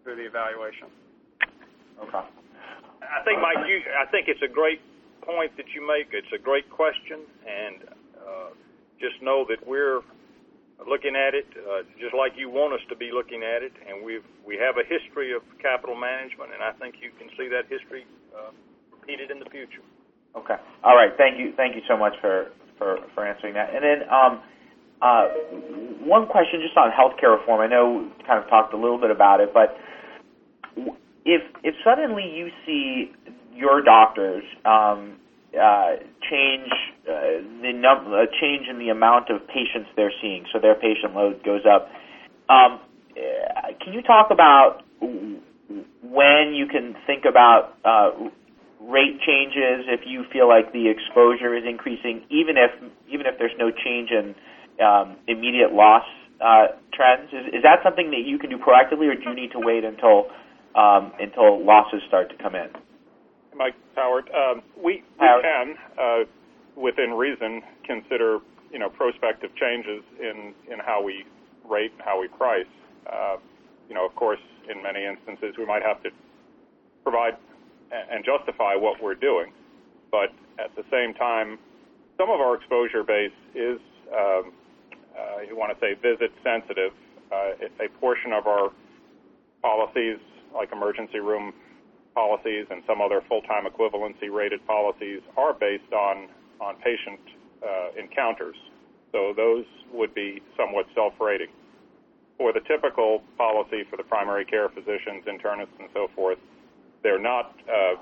[0.04, 0.88] through the evaluation.
[2.02, 2.26] Okay.
[3.02, 4.82] I think, Mike, you, I think it's a great
[5.22, 6.10] point that you make.
[6.12, 8.50] It's a great question, and uh,
[9.00, 10.02] just know that we're
[10.88, 14.04] looking at it uh, just like you want us to be looking at it, and
[14.04, 17.68] we we have a history of capital management, and I think you can see that
[17.68, 18.52] history uh,
[18.92, 19.84] repeated in the future.
[20.36, 20.56] Okay.
[20.84, 21.12] All right.
[21.18, 21.54] Thank you.
[21.58, 23.74] Thank you so much for for, for answering that.
[23.76, 24.42] And then um,
[25.02, 25.26] uh,
[26.06, 27.62] one question just on healthcare reform.
[27.62, 29.76] I know we kind of talked a little bit about it, but
[31.26, 33.12] if if suddenly you see
[33.54, 35.20] your doctors um,
[35.58, 35.98] uh,
[36.30, 36.70] change
[37.10, 41.16] uh, the num- uh, change in the amount of patients they're seeing, so their patient
[41.16, 41.90] load goes up.
[42.50, 42.80] Um,
[43.18, 44.84] uh, can you talk about
[46.04, 48.12] when you can think about uh,
[48.80, 52.72] rate changes if you feel like the exposure is increasing, even if
[53.08, 54.36] even if there's no change in
[54.84, 56.06] um, immediate loss
[56.42, 57.30] uh, trends?
[57.34, 59.84] Is, is that something that you can do proactively, or do you need to wait
[59.84, 60.28] until
[60.76, 62.70] um, until losses start to come in?
[63.60, 65.44] Mike Howard, um, we, we Howard.
[65.44, 68.40] can, uh, within reason, consider
[68.72, 71.26] you know prospective changes in in how we
[71.70, 72.66] rate and how we price.
[73.06, 73.36] Uh,
[73.90, 74.40] you know, of course,
[74.72, 76.10] in many instances, we might have to
[77.04, 77.34] provide
[77.92, 79.52] and justify what we're doing,
[80.12, 80.30] but
[80.64, 81.58] at the same time,
[82.18, 83.80] some of our exposure base is,
[84.14, 84.54] um,
[85.18, 86.92] uh, you want to say, visit sensitive.
[87.32, 88.70] Uh, a portion of our
[89.62, 90.18] policies,
[90.54, 91.52] like emergency room
[92.14, 96.28] policies and some other full-time equivalency rated policies, are based on
[96.60, 97.20] on patient
[97.64, 98.56] uh, encounters.
[99.12, 101.48] So those would be somewhat self-rating.
[102.38, 106.38] For the typical policy for the primary care physicians, internists, and so forth,
[107.04, 107.96] they're not uh,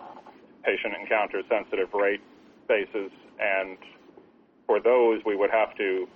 [0.64, 2.22] patient encounter sensitive rate
[2.68, 3.78] bases, and
[4.66, 6.08] for those we would have to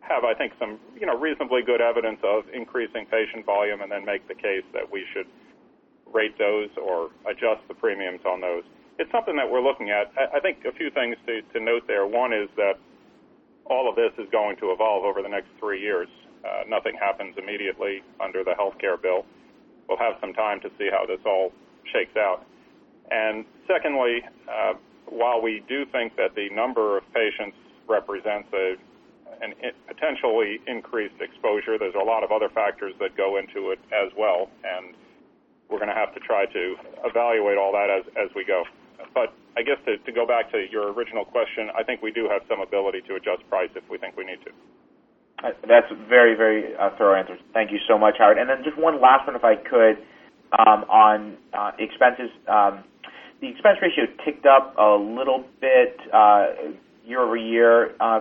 [0.00, 4.04] have, I think, some you know reasonably good evidence of increasing patient volume, and then
[4.04, 5.26] make the case that we should
[6.12, 8.64] rate those or adjust the premiums on those.
[8.98, 10.12] It's something that we're looking at.
[10.34, 12.06] I think a few things to, to note there.
[12.06, 12.74] One is that
[13.64, 16.08] all of this is going to evolve over the next three years.
[16.44, 19.24] Uh, nothing happens immediately under the health care bill.
[19.88, 21.52] We'll have some time to see how this all
[21.92, 22.44] shakes out.
[23.10, 24.74] And secondly, uh,
[25.06, 27.56] while we do think that the number of patients
[27.88, 28.76] represents a
[29.42, 29.54] an
[29.88, 34.50] potentially increased exposure, there's a lot of other factors that go into it as well,
[34.64, 34.94] and
[35.70, 38.64] we're going to have to try to evaluate all that as as we go.
[39.14, 42.28] But I guess to, to go back to your original question, I think we do
[42.28, 44.52] have some ability to adjust price if we think we need to.
[45.42, 47.38] Uh, that's very, very uh, thorough answer.
[47.54, 48.38] Thank you so much, Howard.
[48.38, 49.96] And then just one last one, if I could
[50.58, 52.30] um, on uh, expenses.
[52.46, 52.84] Um,
[53.40, 56.46] the expense ratio ticked up a little bit uh,
[57.06, 57.94] year-over-year.
[57.98, 58.20] Uh,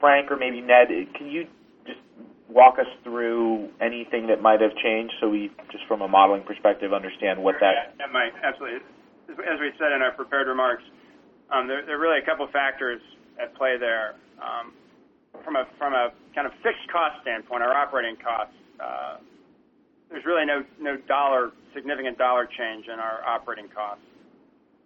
[0.00, 1.46] Frank or maybe Ned, can you
[1.86, 2.00] just
[2.48, 6.92] walk us through anything that might have changed so we, just from a modeling perspective,
[6.92, 7.94] understand what that?
[7.98, 8.06] Yeah,
[8.42, 8.80] absolutely.
[9.28, 10.84] As we said in our prepared remarks,
[11.50, 13.00] um, there are really a couple factors
[13.42, 14.14] at play there.
[14.38, 14.72] Um,
[15.44, 15.56] from
[15.92, 18.54] a kind of fixed cost standpoint, our operating costs,
[20.10, 24.04] there's really no no dollar, significant dollar change in our operating costs.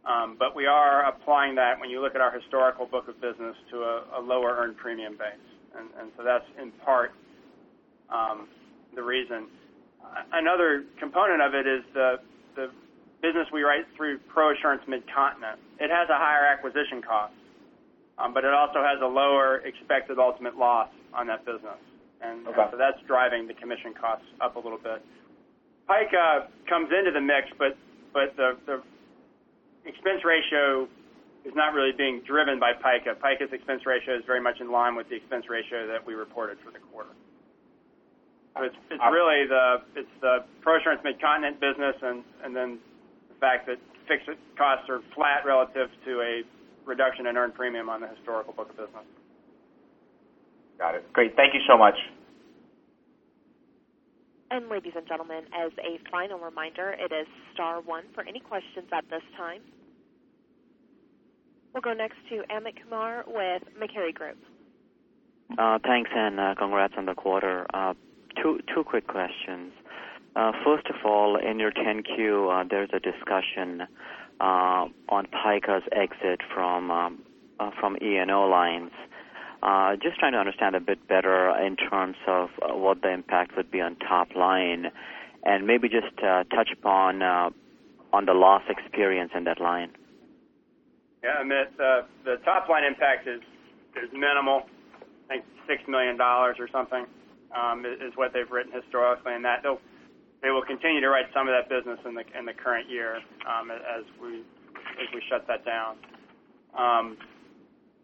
[0.04, 3.54] Um, but we are applying that when you look at our historical book of business
[3.70, 3.84] to
[4.16, 5.44] a lower earned premium base.
[5.76, 7.12] And so that's in part
[8.10, 8.48] Um,
[8.94, 9.46] the reason.
[10.02, 12.16] Uh, another component of it is the
[12.56, 12.70] the
[13.22, 15.60] business we write through Pro ProAssurance Midcontinent.
[15.78, 17.34] It has a higher acquisition cost,
[18.18, 21.78] um, but it also has a lower expected ultimate loss on that business.
[22.22, 25.00] And so that's driving the commission costs up a little bit.
[25.88, 27.76] PICA uh, comes into the mix, but
[28.12, 28.82] but the
[29.86, 30.88] expense ratio
[31.44, 33.16] is not really being driven by PICA.
[33.22, 36.58] PICA's expense ratio is very much in line with the expense ratio that we reported
[36.64, 37.10] for the quarter.
[38.56, 42.78] It's, it's really the it's the ProAssurance Mid-Continent business, and and then
[43.28, 46.42] the fact that fixed costs are flat relative to a
[46.84, 49.06] reduction in earned premium on the historical book of business.
[50.78, 51.12] Got it.
[51.12, 51.36] Great.
[51.36, 51.94] Thank you so much.
[54.50, 58.88] And ladies and gentlemen, as a final reminder, it is star one for any questions
[58.92, 59.60] at this time.
[61.72, 64.38] We'll go next to Amit Kumar with Macquarie Group.
[65.56, 67.64] Uh, thanks, and uh, congrats on the quarter.
[68.36, 69.72] Two two quick questions.
[70.36, 73.82] Uh, first of all, in your 10Q, uh, there's a discussion
[74.40, 77.22] uh, on PICA's exit from um,
[77.58, 78.92] uh, from E&O lines.
[79.62, 83.56] Uh, just trying to understand a bit better in terms of uh, what the impact
[83.56, 84.86] would be on top line,
[85.42, 89.90] and maybe just touch upon on the loss experience in that line.
[91.22, 93.42] Yeah, Amit, the top line impact is
[93.96, 94.62] is minimal.
[95.28, 97.04] I think six million dollars or something
[97.56, 99.80] um, is what they've written historically, and that they'll
[100.42, 103.20] they will continue to write some of that business in the in the current year
[103.46, 104.40] um, as we
[105.00, 105.96] as we shut that down.
[106.76, 107.16] Um,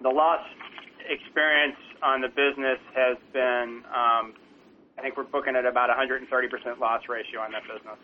[0.02, 0.42] the loss
[1.08, 4.34] experience on the business has been, um,
[4.98, 6.28] I think we're booking at about 130%
[6.78, 7.98] loss ratio on that business.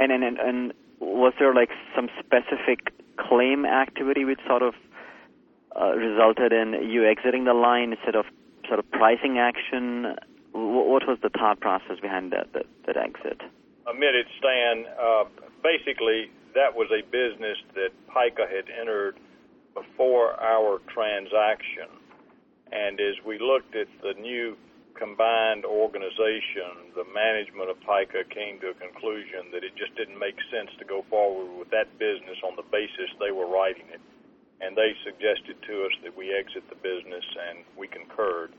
[0.00, 4.74] And and and, was there like some specific claim activity which sort of
[5.74, 8.24] uh, resulted in you exiting the line instead of
[8.72, 10.16] sort of pricing action?
[10.56, 13.44] What was the thought process behind that that, that exit?
[13.84, 14.88] Amit, it's Stan.
[14.96, 15.24] Uh,
[15.60, 19.20] basically, that was a business that PICA had entered
[19.76, 21.92] before our transaction.
[22.72, 24.56] And as we looked at the new
[24.96, 30.36] combined organization, the management of PICA came to a conclusion that it just didn't make
[30.48, 34.00] sense to go forward with that business on the basis they were writing it.
[34.64, 38.54] And they suggested to us that we exit the business, and we concurred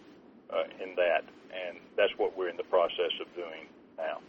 [0.53, 1.23] uh, in that.
[1.53, 4.19] And that's what we're in the process of doing now.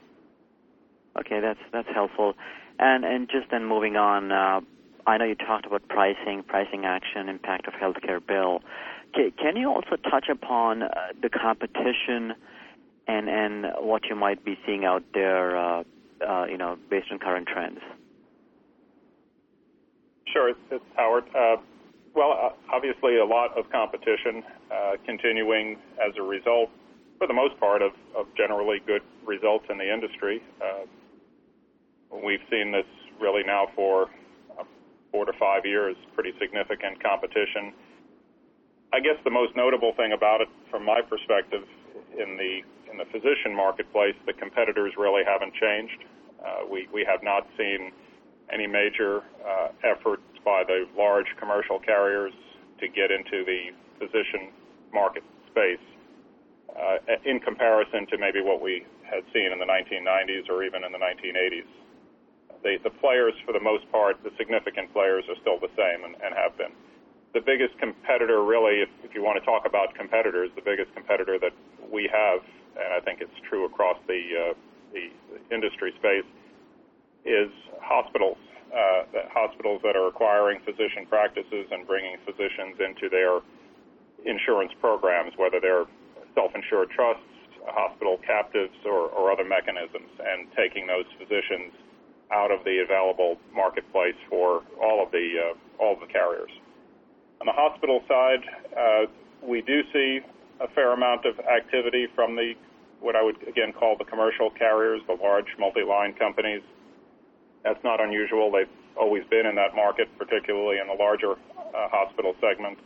[1.19, 2.35] Okay, that's that's helpful.
[2.79, 4.61] And and just then moving on, uh,
[5.07, 8.63] I know you talked about pricing, pricing action, impact of healthcare bill.
[9.15, 10.89] Can you also touch upon uh,
[11.23, 12.35] the competition
[13.07, 15.85] and and what you might be seeing out there, uh,
[16.27, 17.79] uh, you know, based on current trends?
[20.27, 21.25] Sure, it's Howard.
[21.35, 21.57] Uh,
[22.15, 26.71] well, uh, obviously, a lot of competition uh, continuing as a result,
[27.19, 30.43] for the most part, of, of generally good results in the industry.
[30.63, 30.87] Uh,
[32.25, 32.87] we've seen this
[33.21, 34.09] really now for
[35.15, 37.73] four to five years, pretty significant competition.
[38.93, 41.63] I guess the most notable thing about it, from my perspective,
[42.19, 46.05] in the in the physician marketplace, the competitors really haven't changed.
[46.45, 47.93] Uh, we we have not seen
[48.53, 52.33] any major uh, efforts by the large commercial carriers
[52.81, 54.53] to get into the physician
[54.93, 55.83] market space
[56.77, 60.93] uh, in comparison to maybe what we had seen in the 1990s or even in
[60.93, 61.69] the 1980s
[62.65, 66.17] the, the players, for the most part, the significant players are still the same and,
[66.25, 66.73] and have been.
[67.37, 71.39] The biggest competitor, really, if, if you want to talk about competitors, the biggest competitor
[71.39, 71.53] that
[71.93, 72.41] we have,
[72.75, 74.55] and I think it's true across the, uh,
[74.97, 75.13] the
[75.55, 76.27] industry space,
[77.29, 77.53] is
[77.85, 78.41] hospitals.
[78.75, 83.39] Uh, hospitals that are acquiring physician practices and bringing physicians into their
[84.27, 85.87] insurance programs, whether they're
[86.35, 87.23] self-insured trusts,
[87.67, 91.71] hospital captives, or, or other mechanisms, and taking those physicians
[92.33, 96.51] out of the available marketplace for all of the uh, all of the carriers.
[97.41, 98.43] On the hospital side,
[98.75, 99.07] uh,
[99.43, 100.19] we do see
[100.61, 102.55] a fair amount of activity from the
[103.01, 106.63] what I would again call the commercial carriers, the large multi-line companies.
[107.65, 108.53] That's not unusual.
[108.53, 112.79] They've always been in that market, particularly in the larger uh, hospital segment.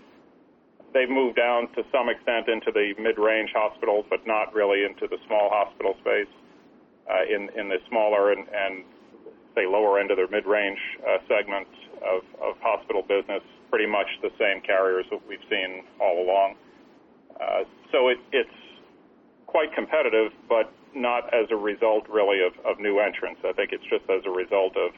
[0.95, 5.19] They've moved down to some extent into the mid-range hospitals, but not really into the
[5.27, 6.31] small hospital space.
[7.09, 7.25] Uh,
[7.57, 8.47] in the smaller and,
[9.55, 11.67] say, lower end of their mid-range uh, segment
[12.05, 12.23] of,
[12.61, 16.55] hospital business, pretty much the same carriers that we've seen all along.
[17.93, 18.59] So it, it's
[19.47, 23.41] quite competitive, but not as a result really of, of new entrants.
[23.45, 24.91] I think it's just as a result of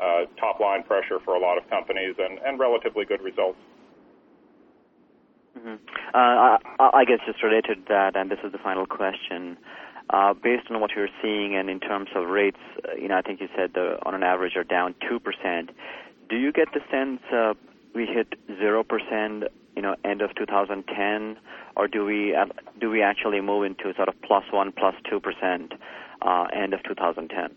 [0.00, 3.58] uh, top line pressure for a lot of companies and, and relatively good results.
[5.58, 5.74] Mm-hmm.
[6.14, 9.58] Uh, I, I guess just related to that, and this is the final question.
[10.10, 13.22] Uh, based on what you're seeing and in terms of rates, uh, you know, I
[13.22, 15.70] think you said the, on an average are down 2%.
[16.28, 17.54] Do you get the sense uh,
[17.94, 21.36] we hit 0%, you know, end of 2010,
[21.76, 22.46] or do we uh,
[22.80, 25.72] do we actually move into sort of plus 1, plus 2%
[26.22, 27.56] uh, end of 2010?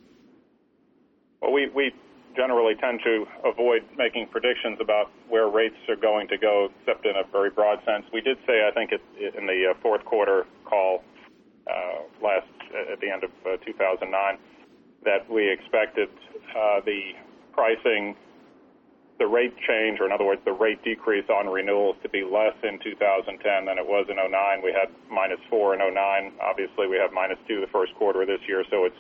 [1.42, 1.92] Well, we, we
[2.36, 7.16] generally tend to avoid making predictions about where rates are going to go, except in
[7.16, 8.06] a very broad sense.
[8.14, 9.02] We did say, I think, it,
[9.36, 11.04] in the uh, fourth quarter call
[11.68, 12.48] uh, last
[12.92, 14.38] at the end of uh, 2009,
[15.04, 16.10] that we expected
[16.56, 17.14] uh, the
[17.54, 18.16] pricing,
[19.18, 22.56] the rate change, or in other words, the rate decrease on renewals to be less
[22.64, 24.32] in 2010 than it was in 09.
[24.62, 26.34] We had minus four in 09.
[26.42, 28.98] Obviously, we have minus two the first quarter of this year, so it's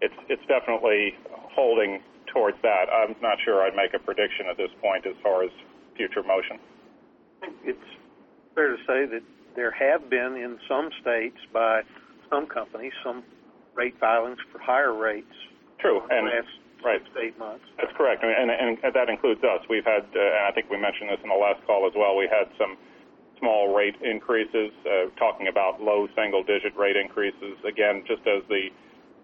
[0.00, 1.14] it's it's definitely
[1.52, 2.00] holding
[2.32, 2.88] towards that.
[2.88, 5.50] I'm not sure I'd make a prediction at this point as far as
[5.96, 6.58] future motion.
[7.64, 7.88] It's
[8.54, 9.22] fair to say that
[9.56, 11.82] there have been in some states by
[12.30, 13.22] some companies some
[13.74, 15.34] rate filings for higher rates.
[15.78, 16.48] True, and last
[16.84, 17.02] right.
[17.02, 17.64] six eight months.
[17.76, 19.64] That's correct, and, and, and that includes us.
[19.68, 22.16] We've had, uh, and I think we mentioned this in the last call as well.
[22.16, 22.76] We had some
[23.38, 27.58] small rate increases, uh, talking about low single-digit rate increases.
[27.66, 28.68] Again, just as the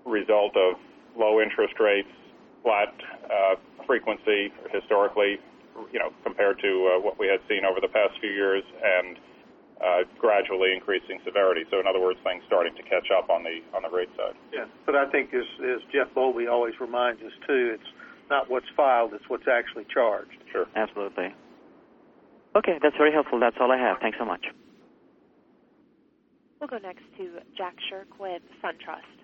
[0.04, 0.74] result of
[1.16, 2.08] low interest rates,
[2.62, 2.92] flat
[3.30, 3.54] uh,
[3.86, 5.38] frequency historically,
[5.92, 9.16] you know, compared to uh, what we had seen over the past few years, and
[9.81, 11.64] uh, gradually increasing severity.
[11.70, 14.37] So, in other words, things starting to catch up on the on the rate side.
[14.53, 17.91] Yeah, but I think as, as Jeff Bowlby always reminds us too, it's
[18.28, 20.37] not what's filed; it's what's actually charged.
[20.53, 20.66] Sure.
[20.76, 21.35] Absolutely.
[22.57, 23.39] Okay, that's very helpful.
[23.39, 23.99] That's all I have.
[24.01, 24.45] Thanks so much.
[26.61, 29.20] We'll go next to Jack Shirk with SunTrust.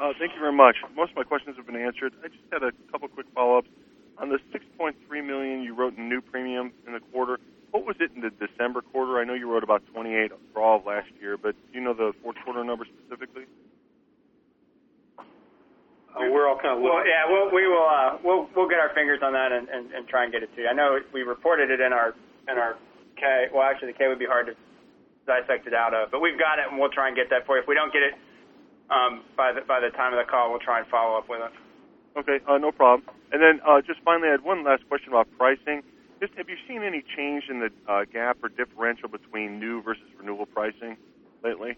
[0.00, 0.76] Uh, thank you very much.
[0.94, 2.12] Most of my questions have been answered.
[2.22, 3.68] I just had a couple quick follow-ups.
[4.18, 4.94] On the 6.3
[5.26, 7.38] million you wrote in new premium in the quarter,
[7.74, 9.18] what was it in the December quarter?
[9.18, 11.92] I know you wrote about 28 for all of last year, but do you know
[11.92, 13.50] the fourth quarter number specifically?
[15.18, 17.82] Uh, we're all kind of Well, yeah, we'll, we will.
[17.82, 20.54] Uh, we'll we'll get our fingers on that and, and, and try and get it
[20.54, 20.68] to you.
[20.70, 22.14] I know we reported it in our
[22.46, 22.78] in our
[23.18, 23.50] K.
[23.50, 24.54] Well, actually, the K would be hard to
[25.26, 27.56] dissect it out of, but we've got it, and we'll try and get that for
[27.56, 27.62] you.
[27.62, 28.14] If we don't get it
[28.86, 31.42] um, by the by the time of the call, we'll try and follow up with
[31.42, 31.50] it.
[32.14, 33.02] Okay, uh, no problem.
[33.34, 35.82] And then uh, just finally, I had one last question about pricing.
[36.20, 40.04] Just have you seen any change in the uh, gap or differential between new versus
[40.18, 40.96] renewal pricing
[41.42, 41.76] lately?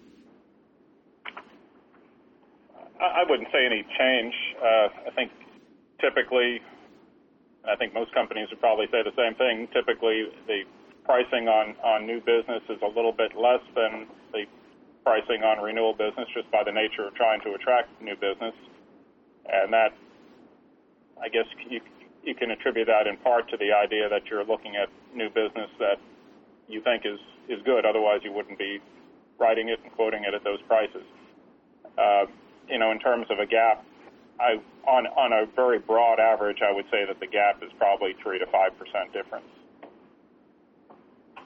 [3.00, 4.34] I wouldn't say any change.
[4.56, 5.30] Uh, I think
[6.00, 6.60] typically,
[7.62, 9.68] and I think most companies would probably say the same thing.
[9.72, 10.64] Typically, the
[11.04, 14.44] pricing on on new business is a little bit less than the
[15.04, 18.54] pricing on renewal business, just by the nature of trying to attract new business,
[19.44, 19.92] and that
[21.20, 21.80] I guess you
[22.26, 25.70] you can attribute that in part to the idea that you're looking at new business
[25.78, 25.96] that
[26.68, 27.18] you think is
[27.48, 27.86] is good.
[27.86, 28.78] Otherwise, you wouldn't be
[29.38, 31.06] writing it and quoting it at those prices.
[31.96, 32.26] Uh,
[32.68, 33.86] you know, in terms of a gap,
[34.40, 34.58] I
[34.90, 38.38] on on a very broad average, I would say that the gap is probably three
[38.38, 39.46] to five percent difference.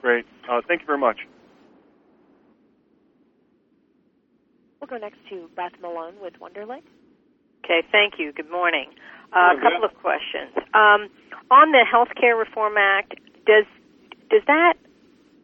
[0.01, 0.25] Great.
[0.49, 1.17] Uh, thank you very much.
[4.81, 6.81] We'll go next to Beth Malone with Wunderlich.
[7.63, 8.33] Okay, thank you.
[8.33, 8.89] Good morning.
[9.33, 10.51] Uh, a couple of questions.
[10.73, 11.07] Um,
[11.49, 13.15] on the Health Care Reform Act,
[13.45, 13.65] does
[14.29, 14.73] does that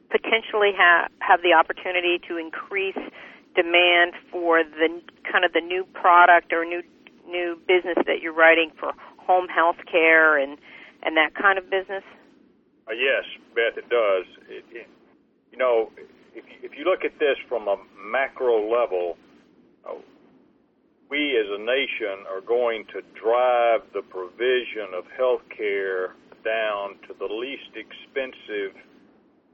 [0.09, 2.99] potentially have have the opportunity to increase
[3.55, 6.83] demand for the kind of the new product or new
[7.27, 10.57] new business that you're writing for home health care and
[11.03, 12.03] and that kind of business?
[12.87, 13.23] Uh, yes,
[13.53, 14.25] Beth, it does.
[14.49, 14.87] It, it,
[15.51, 15.91] you know,
[16.33, 19.17] if, if you look at this from a macro level,
[19.85, 19.95] uh,
[21.09, 27.13] we as a nation are going to drive the provision of health care down to
[27.19, 28.75] the least expensive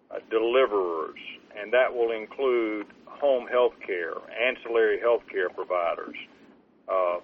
[0.10, 1.20] uh, deliverers,
[1.58, 6.16] and that will include home health care, ancillary health care providers,
[6.89, 7.20] uh,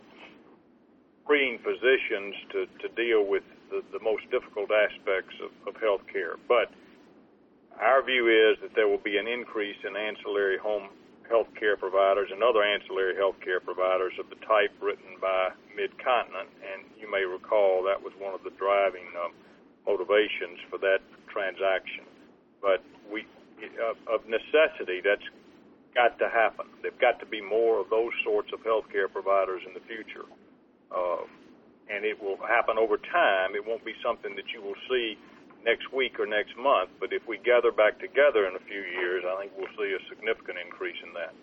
[1.25, 6.37] freeing physicians to, to deal with the, the most difficult aspects of, of health care.
[6.47, 6.71] But
[7.79, 10.89] our view is that there will be an increase in ancillary home
[11.29, 16.49] health care providers and other ancillary health care providers of the type written by Midcontinent.
[16.65, 19.31] And you may recall that was one of the driving um,
[19.85, 20.99] motivations for that
[21.29, 22.03] transaction.
[22.61, 23.25] But we,
[23.77, 25.25] of, of necessity, that's
[25.93, 26.65] got to happen.
[26.81, 30.25] There've got to be more of those sorts of health care providers in the future.
[30.89, 31.29] Uh,
[31.89, 33.53] and it will happen over time.
[33.53, 35.17] It won't be something that you will see
[35.65, 39.23] next week or next month, but if we gather back together in a few years,
[39.27, 41.33] I think we'll see a significant increase in that.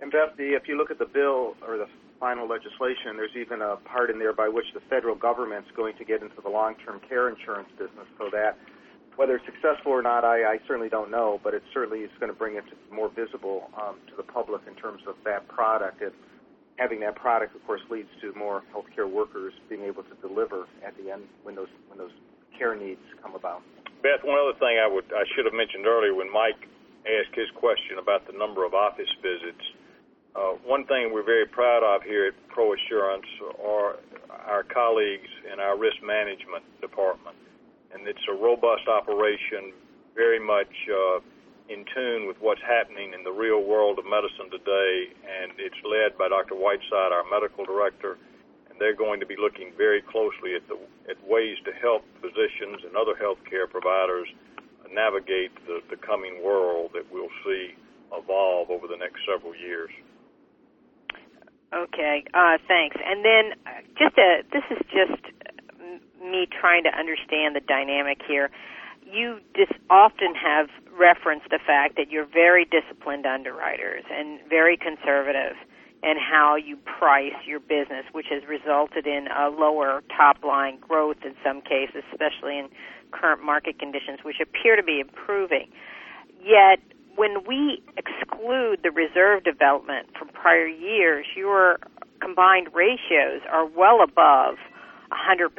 [0.00, 3.62] And Beth, the, if you look at the bill or the final legislation, there's even
[3.62, 7.00] a part in there by which the federal government's going to get into the long-term
[7.08, 8.58] care insurance business, so that
[9.16, 12.32] whether it's successful or not, I, I certainly don't know, but it certainly is going
[12.32, 16.00] to bring it more visible um, to the public in terms of that product.
[16.00, 16.14] It,
[16.76, 20.96] having that product, of course, leads to more healthcare workers being able to deliver at
[20.96, 22.12] the end when those when those
[22.60, 23.64] care needs come about.
[24.04, 26.68] Beth, one other thing I would I should have mentioned earlier when Mike
[27.08, 29.64] asked his question about the number of office visits.
[30.36, 33.26] Uh, one thing we're very proud of here at ProAssurance
[33.64, 33.96] are
[34.46, 37.36] our colleagues in our risk management department.
[37.92, 39.72] And it's a robust operation,
[40.14, 41.18] very much uh,
[41.68, 45.10] in tune with what's happening in the real world of medicine today.
[45.26, 46.54] And it's led by Dr.
[46.54, 48.18] Whiteside, our medical director.
[48.80, 52.96] They're going to be looking very closely at, the, at ways to help physicians and
[52.96, 54.26] other healthcare providers
[54.90, 57.74] navigate the, the coming world that we'll see
[58.12, 59.90] evolve over the next several years.
[61.72, 62.96] Okay, uh, thanks.
[62.98, 65.22] And then uh, just a, this is just
[66.18, 68.50] me trying to understand the dynamic here.
[69.06, 70.68] You just often have
[70.98, 75.54] referenced the fact that you're very disciplined underwriters and very conservative
[76.02, 81.18] in how you price your business, which has resulted in a lower top line growth
[81.24, 82.68] in some cases, especially in
[83.10, 85.68] current market conditions, which appear to be improving.
[86.42, 86.80] Yet
[87.16, 91.78] when we exclude the reserve development from prior years, your
[92.20, 94.56] combined ratios are well above
[95.12, 95.50] 100%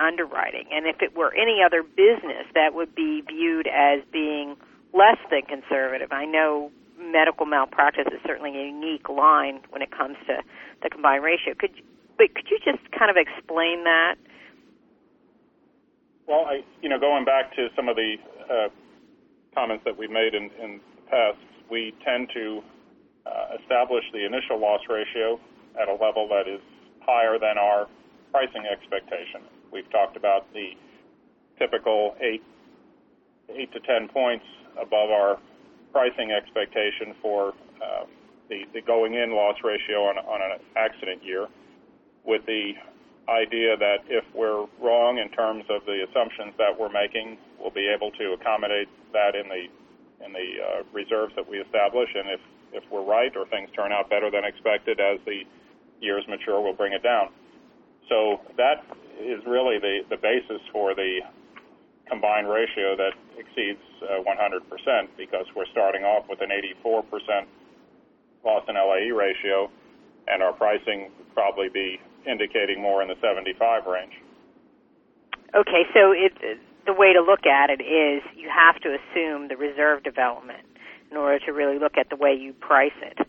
[0.00, 0.66] underwriting.
[0.70, 4.56] And if it were any other business, that would be viewed as being
[4.92, 6.12] less than conservative.
[6.12, 6.70] I know
[7.10, 10.42] medical malpractice is certainly a unique line when it comes to
[10.82, 11.54] the combined ratio.
[11.58, 11.70] Could
[12.16, 14.16] but could you just kind of explain that?
[16.26, 18.16] Well, I, you know, going back to some of the
[18.50, 18.68] uh,
[19.54, 21.40] comments that we made in, in tests,
[21.70, 22.60] we tend to
[23.24, 25.40] uh, establish the initial loss ratio
[25.80, 26.60] at a level that is
[27.00, 27.86] higher than our
[28.30, 29.40] pricing expectation.
[29.72, 30.72] We've talked about the
[31.58, 32.42] typical eight,
[33.48, 34.44] eight to ten points
[34.76, 35.38] above our
[35.98, 38.06] pricing expectation for uh,
[38.48, 41.48] the, the going in loss ratio on, on an accident year,
[42.22, 42.70] with the
[43.26, 47.90] idea that if we're wrong in terms of the assumptions that we're making, we'll be
[47.90, 49.66] able to accommodate that in the
[50.24, 52.08] in the uh, reserves that we establish.
[52.14, 52.42] And if,
[52.72, 55.42] if we're right or things turn out better than expected as the
[56.00, 57.30] years mature, we'll bring it down.
[58.08, 58.82] So that
[59.20, 61.20] is really the, the basis for the
[62.08, 66.50] combined ratio that exceeds uh, 100% because we're starting off with an
[66.84, 67.46] 84%
[68.44, 69.70] loss and LAE ratio,
[70.26, 74.12] and our pricing would probably be indicating more in the 75 range.
[75.54, 76.32] Okay, so it,
[76.86, 80.64] the way to look at it is you have to assume the reserve development
[81.10, 83.26] in order to really look at the way you price it.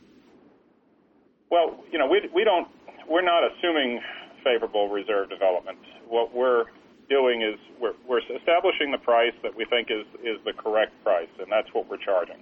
[1.49, 2.67] Well, you know, we we don't
[3.07, 4.01] we're not assuming
[4.43, 5.79] favorable reserve development.
[6.07, 6.65] What we're
[7.09, 11.29] doing is we're we're establishing the price that we think is is the correct price,
[11.39, 12.37] and that's what we're charging.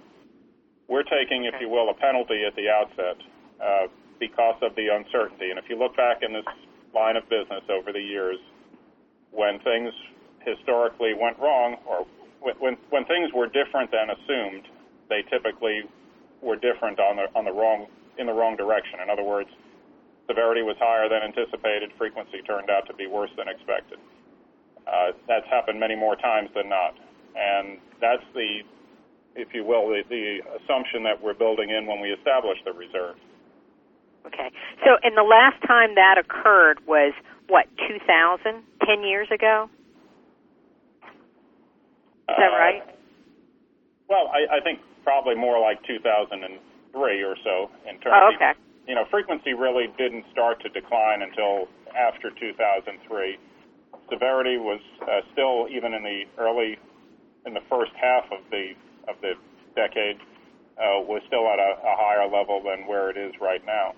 [0.88, 3.18] We're taking, if you will, a penalty at the outset
[3.60, 3.86] uh,
[4.18, 5.50] because of the uncertainty.
[5.50, 6.48] And if you look back in this
[6.94, 8.38] line of business over the years,
[9.32, 9.92] when things
[10.44, 12.06] historically went wrong, or
[12.40, 14.64] when when things were different than assumed,
[15.08, 15.82] they typically
[16.40, 17.86] were different on the on the wrong
[18.18, 19.00] in the wrong direction.
[19.02, 19.48] In other words,
[20.26, 23.98] severity was higher than anticipated, frequency turned out to be worse than expected.
[24.88, 26.96] Uh, that's happened many more times than not,
[27.36, 28.60] and that's the,
[29.36, 33.16] if you will, the, the assumption that we're building in when we establish the reserve.
[34.26, 34.50] Okay,
[34.84, 37.12] so and the last time that occurred was
[37.48, 39.68] what 2000, 10 years ago.
[42.28, 42.82] Is that Uh, right?
[44.08, 48.16] Well, I, I think probably more like 2003 or so in terms.
[48.16, 48.52] Oh, okay.
[48.86, 53.38] You know, frequency really didn't start to decline until after 2003.
[54.10, 56.78] Severity was uh, still even in the early,
[57.46, 58.72] in the first half of the
[59.08, 59.32] of the
[59.76, 60.16] decade,
[60.76, 63.94] uh, was still at a, a higher level than where it is right now.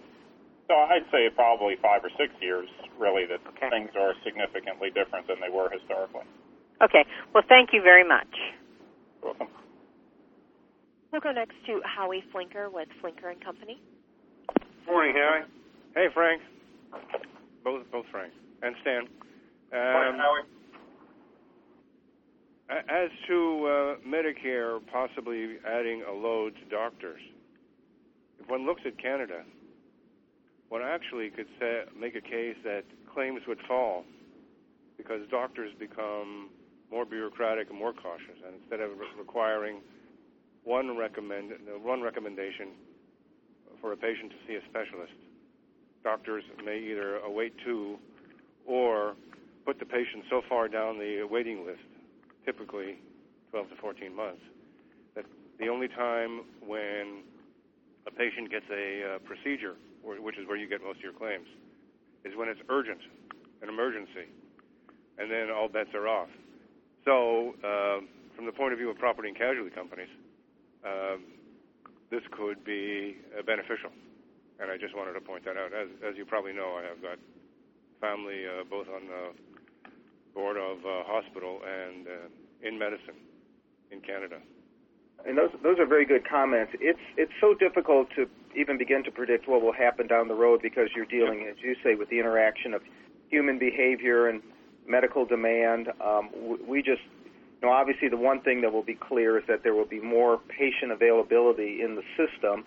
[0.69, 3.71] So I'd say probably five or six years, really, that Okay.
[3.71, 6.23] things are significantly different than they were historically.
[6.83, 7.05] Okay.
[7.35, 8.31] Well, thank you very much.
[9.23, 9.49] Welcome.
[11.11, 13.81] We'll go next to Howie Flinker with Flinker and Company.
[14.87, 15.47] Morning, Howie.
[15.95, 16.41] Hey, Frank.
[17.65, 18.33] Both both Frank
[18.63, 19.09] and Stan.
[19.73, 20.21] Morning,
[22.71, 27.21] As to uh, Medicare possibly adding a load to doctors,
[28.41, 29.43] if one looks at Canada,
[30.68, 34.05] one actually could say, make a case that claims would fall
[34.97, 36.51] because doctors become
[36.91, 39.81] more bureaucratic and more cautious, and instead of re- requiring
[40.64, 41.53] one recommend
[41.83, 42.68] one recommendation
[43.81, 45.12] for a patient to see a specialist,
[46.05, 47.97] doctors may either await two
[48.66, 49.14] or
[49.65, 51.83] put the patient so far down the waiting list,
[52.45, 52.99] typically
[53.51, 54.43] 12 to 14 months,
[55.15, 55.25] that
[55.59, 57.23] the only time when
[58.07, 61.13] a patient gets a uh, procedure, wh- which is where you get most of your
[61.13, 61.47] claims,
[62.25, 63.01] is when it's urgent,
[63.63, 64.29] an emergency,
[65.19, 66.29] and then all bets are off.
[67.05, 68.01] So, uh,
[68.37, 70.09] from the point of view of property and casualty companies,
[70.85, 71.25] um,
[72.11, 73.91] this could be uh, beneficial.
[74.61, 75.73] And I just wanted to point that out.
[75.73, 77.19] As, as you probably know, I have got
[78.01, 79.23] family uh, both on the
[80.35, 83.16] board of uh, hospital and uh, in medicine
[83.91, 84.39] in Canada.
[85.26, 86.72] And those those are very good comments.
[86.81, 88.26] It's it's so difficult to
[88.57, 91.76] even begin to predict what will happen down the road because you're dealing, as you
[91.85, 92.83] say, with the interaction of
[93.28, 94.43] human behavior and
[94.87, 95.89] medical demand.
[96.05, 96.31] Um,
[96.66, 99.74] we just, you know, obviously the one thing that will be clear is that there
[99.74, 102.64] will be more patient availability in the system.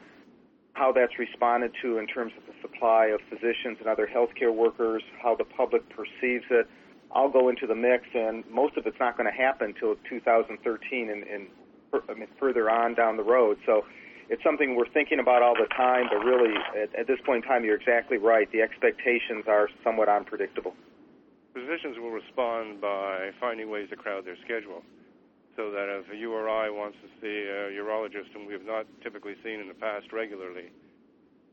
[0.74, 5.03] How that's responded to in terms of the supply of physicians and other healthcare workers,
[5.22, 6.68] how the public perceives it.
[7.14, 11.09] I'll go into the mix, and most of it's not going to happen until 2013
[11.09, 11.47] and, and
[12.09, 13.57] I mean, further on down the road.
[13.66, 13.86] So
[14.30, 17.49] it's something we're thinking about all the time, but really, at, at this point in
[17.49, 18.51] time, you're exactly right.
[18.51, 20.74] The expectations are somewhat unpredictable.
[21.53, 24.82] Physicians will respond by finding ways to crowd their schedule.
[25.55, 29.36] So that if a URI wants to see a urologist whom we have not typically
[29.43, 30.74] seen in the past regularly,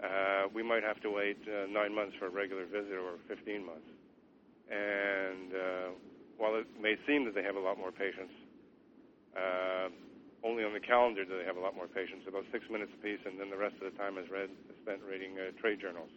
[0.03, 3.67] uh, we might have to wait uh, nine months for a regular visit or 15
[3.67, 3.85] months.
[4.71, 5.89] And uh,
[6.39, 8.33] while it may seem that they have a lot more patients,
[9.35, 9.91] uh,
[10.47, 13.21] only on the calendar do they have a lot more patients, about six minutes apiece,
[13.27, 14.49] and then the rest of the time is read,
[14.81, 16.11] spent reading uh, trade journals.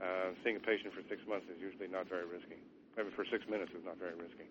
[0.00, 2.56] Uh, seeing a patient for six months is usually not very risky.
[2.96, 4.48] Maybe for six minutes is not very risky.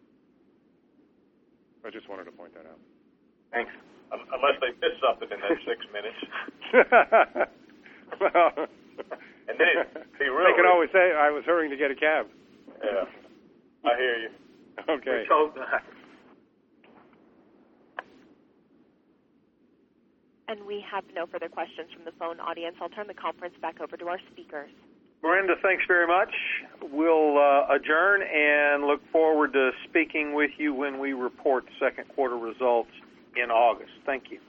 [1.83, 2.79] I just wanted to point that out.
[3.51, 3.73] Thanks.
[4.13, 6.19] Um, unless they miss something in that six minutes.
[8.21, 8.69] well,
[9.49, 9.75] and then
[10.17, 10.49] be real.
[10.49, 12.29] they can always say, "I was hurrying to get a cab."
[12.83, 13.05] Yeah,
[13.85, 14.29] I hear you.
[14.89, 15.11] Okay.
[15.11, 15.83] Let's hope not.
[20.47, 22.77] And we have no further questions from the phone audience.
[22.81, 24.71] I'll turn the conference back over to our speakers.
[25.21, 26.33] Miranda, thanks very much.
[26.81, 32.37] We'll uh, adjourn and look forward to speaking with you when we report second quarter
[32.37, 32.89] results
[33.35, 33.91] in August.
[34.05, 34.39] Thank you.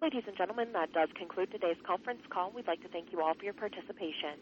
[0.00, 2.52] Ladies and gentlemen, that does conclude today's conference call.
[2.54, 4.40] We'd like to thank you all for your participation.